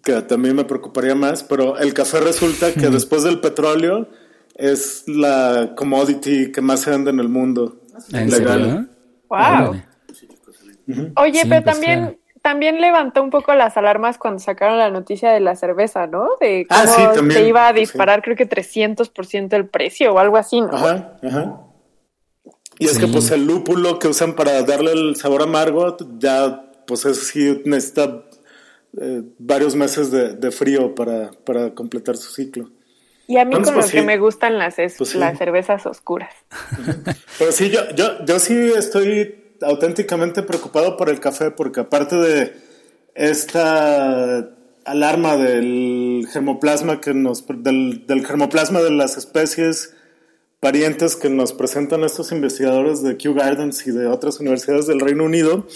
[0.02, 4.08] que también me preocuparía más, pero el café resulta que después del petróleo
[4.54, 7.80] es la commodity que más se vende en el mundo.
[8.12, 8.88] legal.
[9.28, 9.82] Wow.
[11.16, 15.40] Oye, pero pues, también, también levantó un poco las alarmas cuando sacaron la noticia de
[15.40, 16.28] la cerveza, ¿no?
[16.40, 20.60] De ah, cómo se iba a disparar, creo que 300% el precio o algo así,
[20.60, 20.74] ¿no?
[20.74, 21.60] Ajá, ajá.
[22.78, 27.04] Y es que pues el lúpulo que usan para darle el sabor amargo, ya pues
[27.04, 28.24] eso sí necesita
[28.98, 32.70] eh, varios meses de, frío para, para, completar su ciclo.
[33.26, 36.34] Y a mí con lo que me gustan las, pues las cervezas oscuras.
[37.38, 42.52] Pero sí, yo, yo, yo sí estoy auténticamente preocupado por el café porque aparte de
[43.14, 44.50] esta
[44.84, 49.94] alarma del germoplasma que nos del, germoplasma de las especies
[50.58, 55.24] parientes que nos presentan estos investigadores de Kew Gardens y de otras universidades del Reino
[55.24, 55.66] Unido,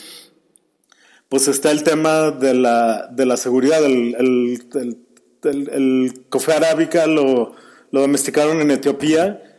[1.28, 3.82] pues está el tema de la, de la seguridad.
[3.84, 4.98] El, el,
[5.42, 7.54] el, café arábica lo,
[7.90, 9.53] lo domesticaron en Etiopía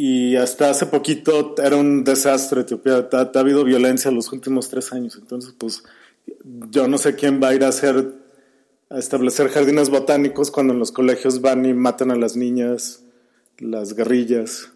[0.00, 3.08] y hasta hace poquito era un desastre Etiopía.
[3.10, 5.18] Ha, ha, habido violencia en los últimos tres años.
[5.20, 5.82] Entonces, pues
[6.70, 8.14] yo no sé quién va a ir a hacer,
[8.90, 13.02] a establecer jardines botánicos cuando en los colegios van y matan a las niñas,
[13.58, 14.70] las guerrillas.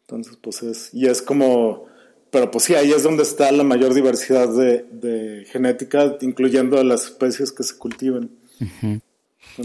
[0.00, 1.86] Entonces, pues es, y es como,
[2.32, 7.04] pero pues sí, ahí es donde está la mayor diversidad de, genética, incluyendo a las
[7.04, 8.30] especies que se cultivan.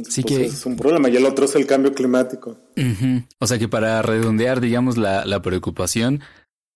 [0.08, 2.58] Sí pues, que es un problema y el otro es el cambio climático.
[3.40, 6.22] O sea que para redondear, digamos, la, la preocupación,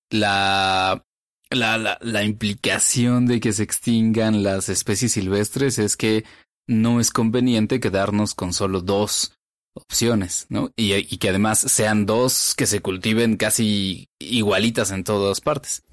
[0.10, 1.06] la,
[1.50, 6.24] la, la, la implicación de que se extingan las especies silvestres es que
[6.68, 9.34] no es conveniente quedarnos con solo dos
[9.74, 10.72] opciones, ¿no?
[10.76, 15.84] Y, y, que además sean dos que se cultiven casi igualitas en todas partes.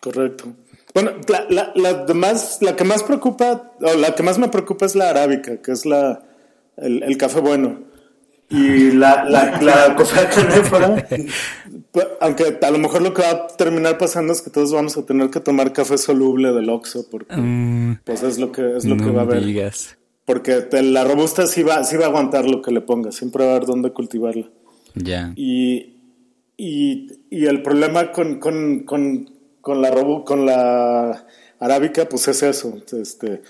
[0.00, 0.54] Correcto.
[0.94, 4.86] Bueno, la, la, la, más, la que más preocupa, o la que más me preocupa
[4.86, 6.27] es la arábica, que es la,
[6.80, 7.88] el, el café bueno.
[8.50, 11.06] Y la, la, la cosa canéfora,
[12.20, 15.04] aunque a lo mejor lo que va a terminar pasando es que todos vamos a
[15.04, 18.00] tener que tomar café soluble del Oxxo, porque mm.
[18.04, 19.72] pues es lo que, es lo que va a haber.
[20.24, 23.52] Porque la robusta sí va, sí va a aguantar lo que le ponga, siempre va
[23.52, 24.48] a haber dónde cultivarla.
[24.94, 25.32] Ya.
[25.36, 25.96] Y,
[26.56, 31.26] y, y, el problema con, con, con, con la robu, con la
[31.60, 32.76] arábica, pues es eso.
[32.92, 33.42] Este,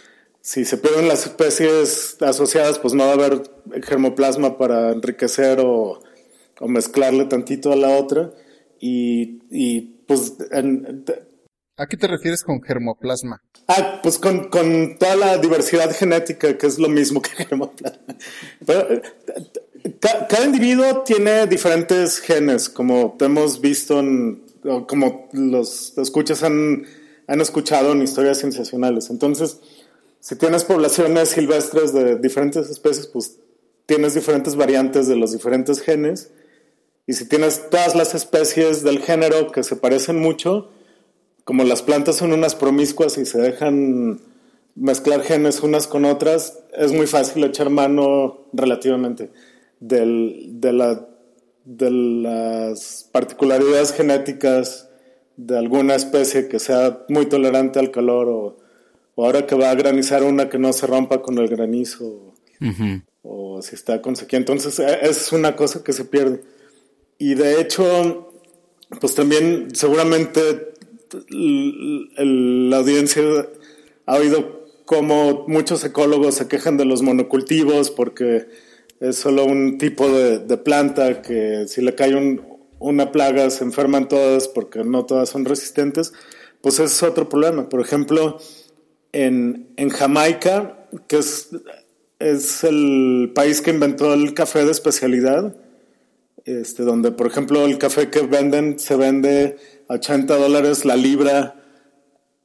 [0.48, 3.42] si se pierden las especies asociadas, pues no va a haber
[3.82, 6.00] germoplasma para enriquecer o,
[6.58, 8.30] o mezclarle tantito a la otra.
[8.80, 11.04] Y, y pues en,
[11.76, 13.42] ¿A qué te refieres con germoplasma?
[13.66, 18.16] Ah, pues con, con toda la diversidad genética, que es lo mismo que germoplasma.
[18.64, 19.02] Pero, eh,
[20.00, 24.46] cada individuo tiene diferentes genes, como hemos visto, en,
[24.88, 26.86] como los escuchas han,
[27.26, 29.10] han escuchado en historias sensacionales.
[29.10, 29.60] Entonces,
[30.20, 33.38] si tienes poblaciones silvestres de diferentes especies, pues
[33.86, 36.30] tienes diferentes variantes de los diferentes genes.
[37.06, 40.70] Y si tienes todas las especies del género que se parecen mucho,
[41.44, 44.20] como las plantas son unas promiscuas y se dejan
[44.74, 49.30] mezclar genes unas con otras, es muy fácil echar mano relativamente
[49.80, 51.08] del, de, la,
[51.64, 54.88] de las particularidades genéticas
[55.36, 58.67] de alguna especie que sea muy tolerante al calor o,
[59.24, 62.34] ahora que va a granizar una que no se rompa con el granizo
[63.22, 64.38] o si está con sequía.
[64.38, 66.40] Entonces e, es una cosa que se pierde.
[67.18, 68.32] Y de hecho,
[69.00, 70.74] pues también seguramente
[71.30, 73.22] la audiencia
[74.06, 78.46] ha oído como muchos ecólogos se quejan de los monocultivos porque
[79.00, 82.38] es solo un tipo de, planta que si le cae
[82.78, 86.12] una plaga se enferman todas porque no todas son resistentes,
[86.62, 87.68] pues ese es otro problema.
[87.68, 88.38] Por ejemplo,
[89.12, 91.50] en, en Jamaica, que es,
[92.18, 95.54] es el país que inventó el café de especialidad,
[96.44, 99.56] este, donde por ejemplo el café que venden se vende
[99.88, 101.56] 80 dólares la libra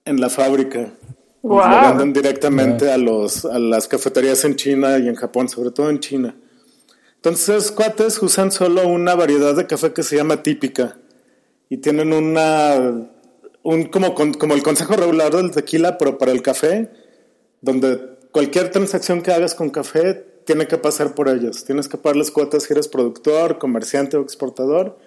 [0.05, 0.93] en la fábrica.
[1.41, 5.89] Lo venden directamente a, los, a las cafeterías en China y en Japón, sobre todo
[5.89, 6.35] en China.
[7.15, 10.97] Entonces, cuates usan solo una variedad de café que se llama típica
[11.69, 13.09] y tienen una,
[13.63, 16.89] un, como, como el consejo regular del tequila, pero para el café,
[17.61, 17.99] donde
[18.31, 21.63] cualquier transacción que hagas con café tiene que pasar por ellos.
[21.63, 24.97] Tienes que pagar las cuotas si eres productor, comerciante o exportador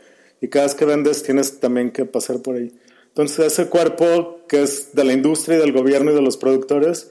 [0.40, 2.72] y cada vez que vendes tienes también que pasar por ahí.
[3.09, 7.11] Entonces ese cuerpo que es de la industria y del gobierno y de los productores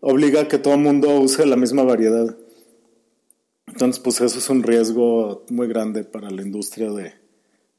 [0.00, 2.36] obliga a que todo el mundo use la misma variedad.
[3.66, 7.14] Entonces pues eso es un riesgo muy grande para la industria de,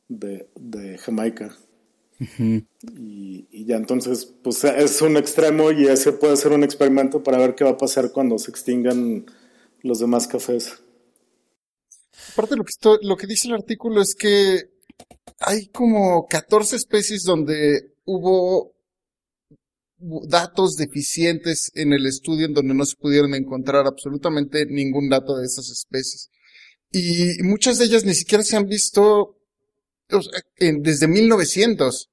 [0.07, 1.55] de, Jamaica.
[2.21, 7.55] Y, ya entonces pues es un extremo y ese puede ser un experimento para ver
[7.55, 9.25] qué va a pasar cuando se extingan
[9.81, 10.81] los demás cafés.
[12.33, 14.69] Aparte lo que, lo que dice el artículo es que
[15.39, 18.75] hay como 14 especies donde hubo
[20.27, 25.45] datos deficientes en el estudio en donde no se pudieron encontrar absolutamente ningún dato de
[25.45, 26.29] esas especies.
[26.91, 29.37] Y muchas de ellas ni siquiera se han visto
[30.57, 32.10] desde 1900.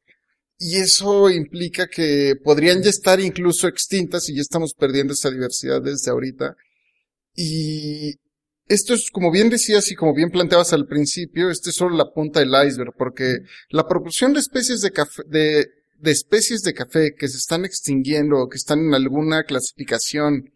[0.58, 5.80] Y eso implica que podrían ya estar incluso extintas y ya estamos perdiendo esa diversidad
[5.80, 6.56] desde ahorita.
[7.34, 8.16] Y
[8.66, 12.12] esto es, como bien decías y como bien planteabas al principio, este es solo la
[12.12, 13.38] punta del iceberg, porque
[13.70, 15.68] la proporción de especies de café, de,
[15.98, 20.52] de especies de café que se están extinguiendo o que están en alguna clasificación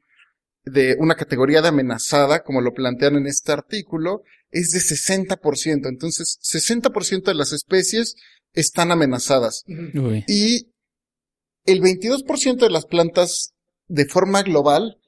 [0.64, 5.88] de una categoría de amenazada, como lo plantean en este artículo, es de 60%.
[5.88, 8.14] Entonces, 60% de las especies
[8.52, 9.64] están amenazadas.
[10.28, 10.72] Y
[11.64, 13.54] el 22% de las plantas
[13.88, 14.98] de forma global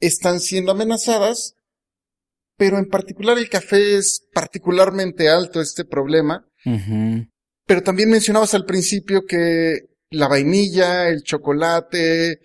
[0.00, 1.56] están siendo amenazadas
[2.58, 6.44] pero en particular el café es particularmente alto este problema.
[7.66, 9.76] Pero también mencionabas al principio que
[10.10, 12.40] la vainilla, el chocolate,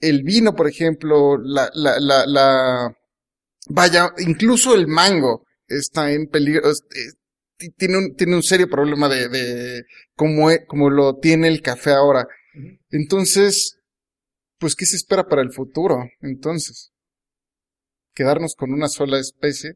[0.00, 2.96] el vino, por ejemplo, la, la, la, la,
[3.68, 9.28] vaya, incluso el mango está en peligro, eh, tiene un, tiene un serio problema de,
[9.28, 9.84] de
[10.16, 12.26] como, e, como lo tiene el café ahora.
[12.90, 13.78] Entonces,
[14.58, 16.04] pues, ¿qué se espera para el futuro?
[16.20, 16.92] Entonces.
[18.14, 19.74] quedarnos con una sola especie?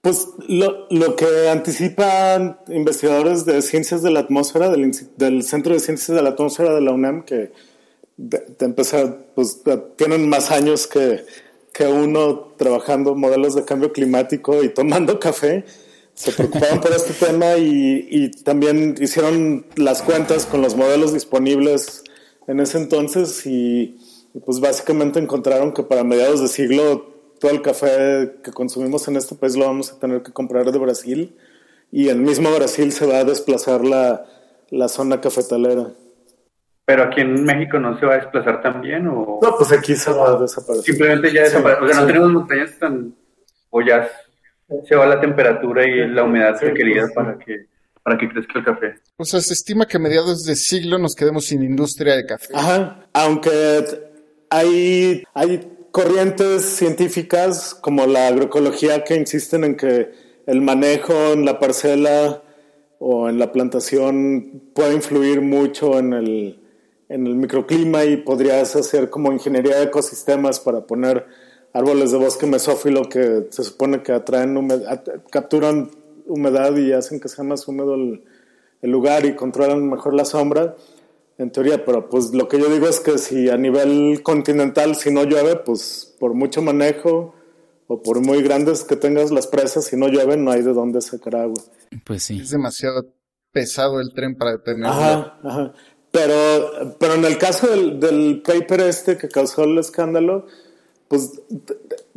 [0.00, 5.80] Pues lo, lo que anticipan investigadores de ciencias de la atmósfera, del, del Centro de
[5.80, 7.52] Ciencias de la Atmósfera de la UNAM, que
[8.16, 9.62] de, empezar, pues
[9.96, 11.24] tienen más años que,
[11.72, 15.64] que uno trabajando modelos de cambio climático y tomando café,
[16.14, 22.04] se preocupaban por este tema y, y, también hicieron las cuentas con los modelos disponibles
[22.46, 23.98] en ese entonces y,
[24.44, 29.34] pues básicamente encontraron que para mediados de siglo todo el café que consumimos en este
[29.34, 31.34] país lo vamos a tener que comprar de Brasil
[31.90, 34.26] y en mismo Brasil se va a desplazar la,
[34.70, 35.92] la zona cafetalera.
[36.86, 39.40] Pero aquí en México no se va a desplazar también o...
[39.42, 40.84] No, pues aquí se va a desaparecer.
[40.84, 41.82] Simplemente ya desaparece.
[41.82, 43.14] o sea, no tenemos montañas tan...
[43.70, 44.08] O ya
[44.88, 47.66] se va la temperatura y la humedad requerida pues, para que
[48.06, 48.94] para que crezca el café.
[49.16, 52.52] O sea, se estima que a mediados de siglo nos quedemos sin industria de café.
[52.54, 53.50] Ajá, aunque
[54.48, 60.12] hay, hay corrientes científicas como la agroecología que insisten en que
[60.46, 62.44] el manejo en la parcela
[63.00, 66.60] o en la plantación puede influir mucho en el,
[67.08, 71.26] en el microclima y podrías hacer como ingeniería de ecosistemas para poner
[71.72, 75.90] árboles de bosque mesófilo que se supone que atraen humedad, capturan
[76.26, 78.24] humedad y hacen que sea más húmedo el,
[78.82, 80.74] el, lugar y controlan mejor la sombra,
[81.38, 85.12] en teoría, pero pues lo que yo digo es que si a nivel continental, si
[85.12, 87.34] no llueve, pues por mucho manejo
[87.88, 91.00] o por muy grandes que tengas las presas, si no llueve no hay de dónde
[91.02, 91.62] sacar agua.
[92.04, 92.40] Pues sí.
[92.40, 93.06] Es demasiado
[93.52, 94.88] pesado el tren para detenerlo.
[94.88, 95.72] Ajá, ajá.
[96.16, 100.46] Pero, pero en el caso del, del paper este que causó el escándalo,
[101.08, 101.42] pues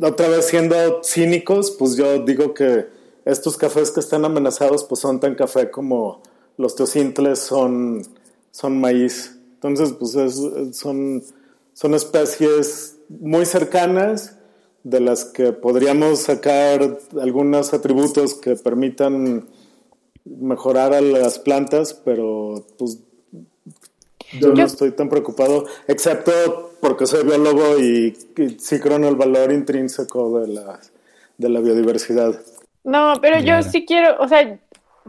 [0.00, 2.86] otra vez siendo cínicos, pues yo digo que
[3.26, 6.22] estos cafés que están amenazados pues son tan café como
[6.56, 8.00] los teocintles son,
[8.52, 9.38] son maíz.
[9.56, 10.12] Entonces, pues
[10.74, 11.22] son,
[11.74, 14.36] son especies muy cercanas
[14.82, 19.46] de las que podríamos sacar algunos atributos que permitan
[20.24, 22.98] mejorar a las plantas, pero pues
[24.38, 28.16] yo no estoy tan preocupado, excepto porque soy biólogo y,
[28.58, 30.80] sí creo en el valor intrínseco de la,
[31.38, 32.34] de la biodiversidad.
[32.84, 34.58] No, pero yo sí quiero, o sea,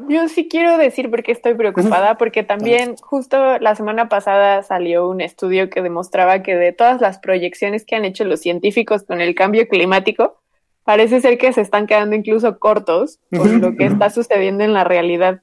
[0.07, 5.07] yo sí quiero decir por qué estoy preocupada, porque también justo la semana pasada salió
[5.07, 9.21] un estudio que demostraba que de todas las proyecciones que han hecho los científicos con
[9.21, 10.37] el cambio climático,
[10.83, 14.83] parece ser que se están quedando incluso cortos con lo que está sucediendo en la
[14.83, 15.41] realidad.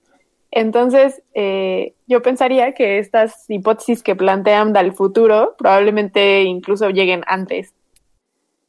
[0.50, 7.74] Entonces, eh, yo pensaría que estas hipótesis que plantean del futuro probablemente incluso lleguen antes.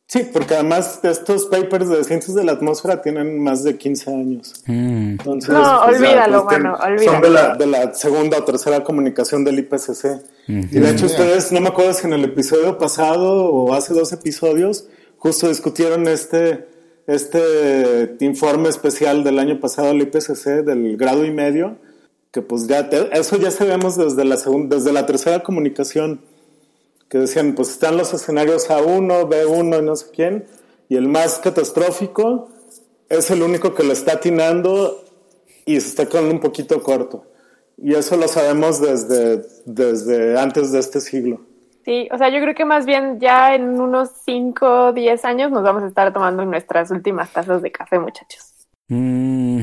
[0.09, 4.63] Sí, porque además estos papers de ciencias de la atmósfera tienen más de 15 años.
[4.65, 5.11] Mm.
[5.11, 7.11] Entonces, no, pues, olvídalo, pues, bueno, olvídalo.
[7.11, 10.05] Son de la, de la, segunda o tercera comunicación del IPCC.
[10.47, 14.11] Y de hecho ustedes, no me acuerdo si en el episodio pasado o hace dos
[14.11, 14.87] episodios,
[15.19, 16.67] justo discutieron este
[17.09, 21.77] este informe especial del año pasado del IPCC del grado y medio,
[22.31, 26.21] que pues ya eso ya sabemos desde la segunda, desde la tercera comunicación,
[27.09, 30.45] que decían pues están los escenarios A1, B1 y no sé quién,
[30.87, 32.49] y el más catastrófico
[33.09, 35.03] es el único que lo está atinando
[35.65, 37.25] y se está quedando un poquito corto.
[37.77, 41.48] Y eso lo sabemos desde, desde antes de este siglo.
[41.85, 45.51] Sí, o sea, yo creo que más bien ya en unos 5 o 10 años
[45.51, 48.67] nos vamos a estar tomando nuestras últimas tazas de café, muchachos.
[48.89, 49.61] Mm,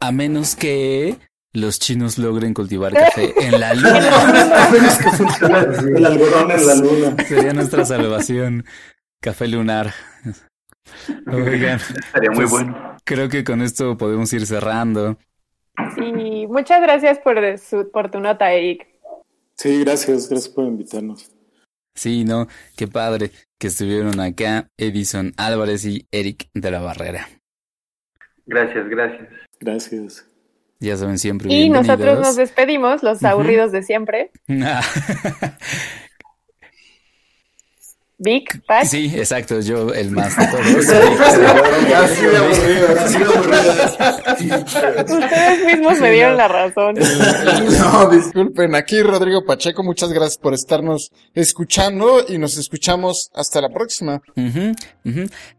[0.00, 1.16] a menos que
[1.52, 4.66] los chinos logren cultivar café en la luna.
[4.66, 5.58] a menos que funcione
[5.96, 7.24] el algodón en la luna.
[7.24, 8.64] Sería nuestra salvación.
[9.20, 9.92] Café lunar.
[11.26, 11.80] Oigan.
[11.80, 12.96] Estaría muy pues, bueno.
[13.04, 15.18] Creo que con esto podemos ir cerrando.
[15.94, 18.86] Sí, muchas gracias por, su, por tu nota, Eric.
[19.56, 21.35] Sí, gracias, gracias por invitarnos.
[21.96, 22.46] Sí, no,
[22.76, 27.26] qué padre que estuvieron acá Edison Álvarez y Eric de la Barrera.
[28.44, 29.28] Gracias, gracias.
[29.58, 30.26] Gracias.
[30.78, 31.52] Ya saben siempre.
[31.52, 34.30] Y nosotros nos despedimos, los aburridos de siempre.
[38.18, 38.86] Vic, Pat.
[38.86, 40.66] Sí, exacto, yo el más de todos.
[45.06, 46.96] Ustedes mismos me dieron la razón.
[47.76, 53.68] No, disculpen, aquí Rodrigo Pacheco, muchas gracias por estarnos escuchando y nos escuchamos hasta la
[53.68, 54.22] próxima.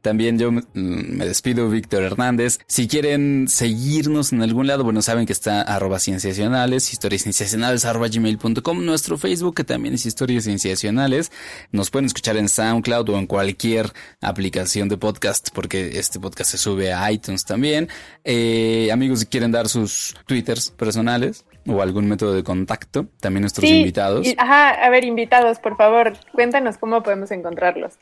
[0.01, 2.59] También yo me despido, Víctor Hernández.
[2.67, 8.07] Si quieren seguirnos en algún lado, bueno, saben que está arroba cienciacionales, historias cienciacionales arroba
[8.07, 11.31] gmail.com, nuestro Facebook que también es historias cienciacionales.
[11.71, 13.91] Nos pueden escuchar en SoundCloud o en cualquier
[14.22, 17.90] aplicación de podcast, porque este podcast se sube a iTunes también.
[18.24, 23.69] Eh, amigos, si quieren dar sus twitters personales o algún método de contacto, también nuestros
[23.69, 24.28] invitados.
[24.38, 27.94] ajá, a ver, invitados, por favor, cuéntanos cómo podemos encontrarlos.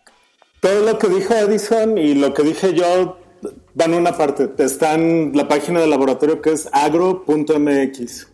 [0.59, 3.19] todo lo que dijo Edison y lo que dije yo
[3.73, 4.49] van una parte.
[4.57, 8.27] Está en la página del laboratorio que es agro.mx.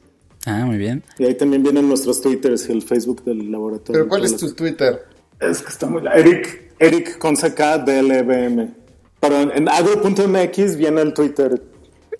[0.45, 1.03] Ah, muy bien.
[1.19, 4.01] Y ahí también vienen nuestros twitters y el Facebook del laboratorio.
[4.01, 5.05] ¿Pero cuál es tu Twitter?
[5.41, 6.03] Es que está muy...
[6.13, 8.73] Eric, Eric con CK DLBM.
[9.19, 11.61] Pero en, agro.mx viene el Twitter.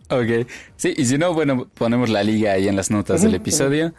[0.09, 0.47] Ok.
[0.75, 3.93] Sí, y si no, bueno, ponemos la liga ahí en las notas del episodio.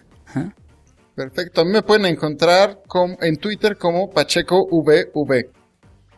[1.15, 1.61] Perfecto.
[1.61, 2.81] A mí me pueden encontrar
[3.21, 5.51] en Twitter como PachecoVV.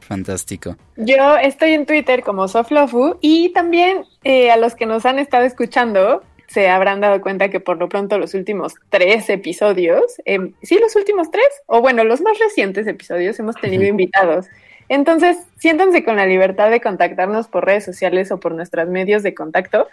[0.00, 0.76] Fantástico.
[0.96, 5.44] Yo estoy en Twitter como Soflofu y también eh, a los que nos han estado
[5.44, 10.78] escuchando se habrán dado cuenta que por lo pronto los últimos tres episodios, em, sí,
[10.80, 14.46] los últimos tres, o bueno, los más recientes episodios hemos tenido invitados.
[14.88, 19.34] Entonces, siéntanse con la libertad de contactarnos por redes sociales o por nuestros medios de
[19.34, 19.88] contacto,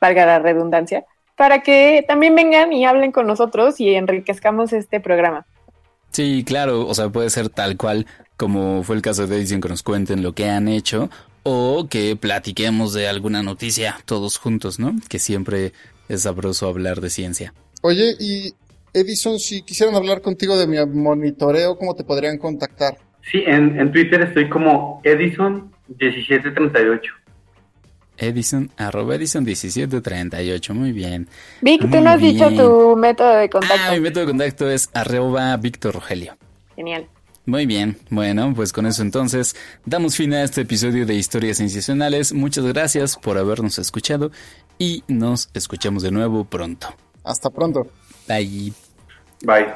[0.00, 1.04] valga la redundancia,
[1.36, 5.46] para que también vengan y hablen con nosotros y enriquezcamos este programa.
[6.12, 8.06] Sí, claro, o sea, puede ser tal cual
[8.36, 11.10] como fue el caso de Edison que nos cuenten lo que han hecho
[11.42, 14.94] o que platiquemos de alguna noticia todos juntos, ¿no?
[15.08, 15.72] Que siempre
[16.08, 17.54] es sabroso hablar de ciencia.
[17.82, 18.52] Oye, y
[18.92, 22.96] Edison, si quisieran hablar contigo de mi monitoreo, ¿cómo te podrían contactar?
[23.30, 27.00] Sí, en, en Twitter estoy como Edison1738.
[28.18, 31.28] Edison, arroba Edison1738, muy bien.
[31.60, 33.82] Vic, tú no has dicho tu método de contacto.
[33.86, 36.36] Ah, mi método de contacto es arroba Víctor Rogelio.
[36.74, 37.06] Genial.
[37.48, 39.54] Muy bien, bueno, pues con eso entonces
[39.84, 42.32] damos fin a este episodio de Historias Sensacionales.
[42.32, 44.32] Muchas gracias por habernos escuchado
[44.78, 46.88] y nos escuchamos de nuevo pronto.
[47.24, 47.86] Hasta pronto.
[48.28, 48.72] Bye.
[49.42, 49.66] Bye.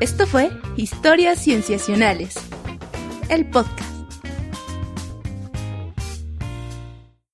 [0.00, 2.34] Esto fue Historias Cienciacionales,
[3.28, 3.91] el podcast.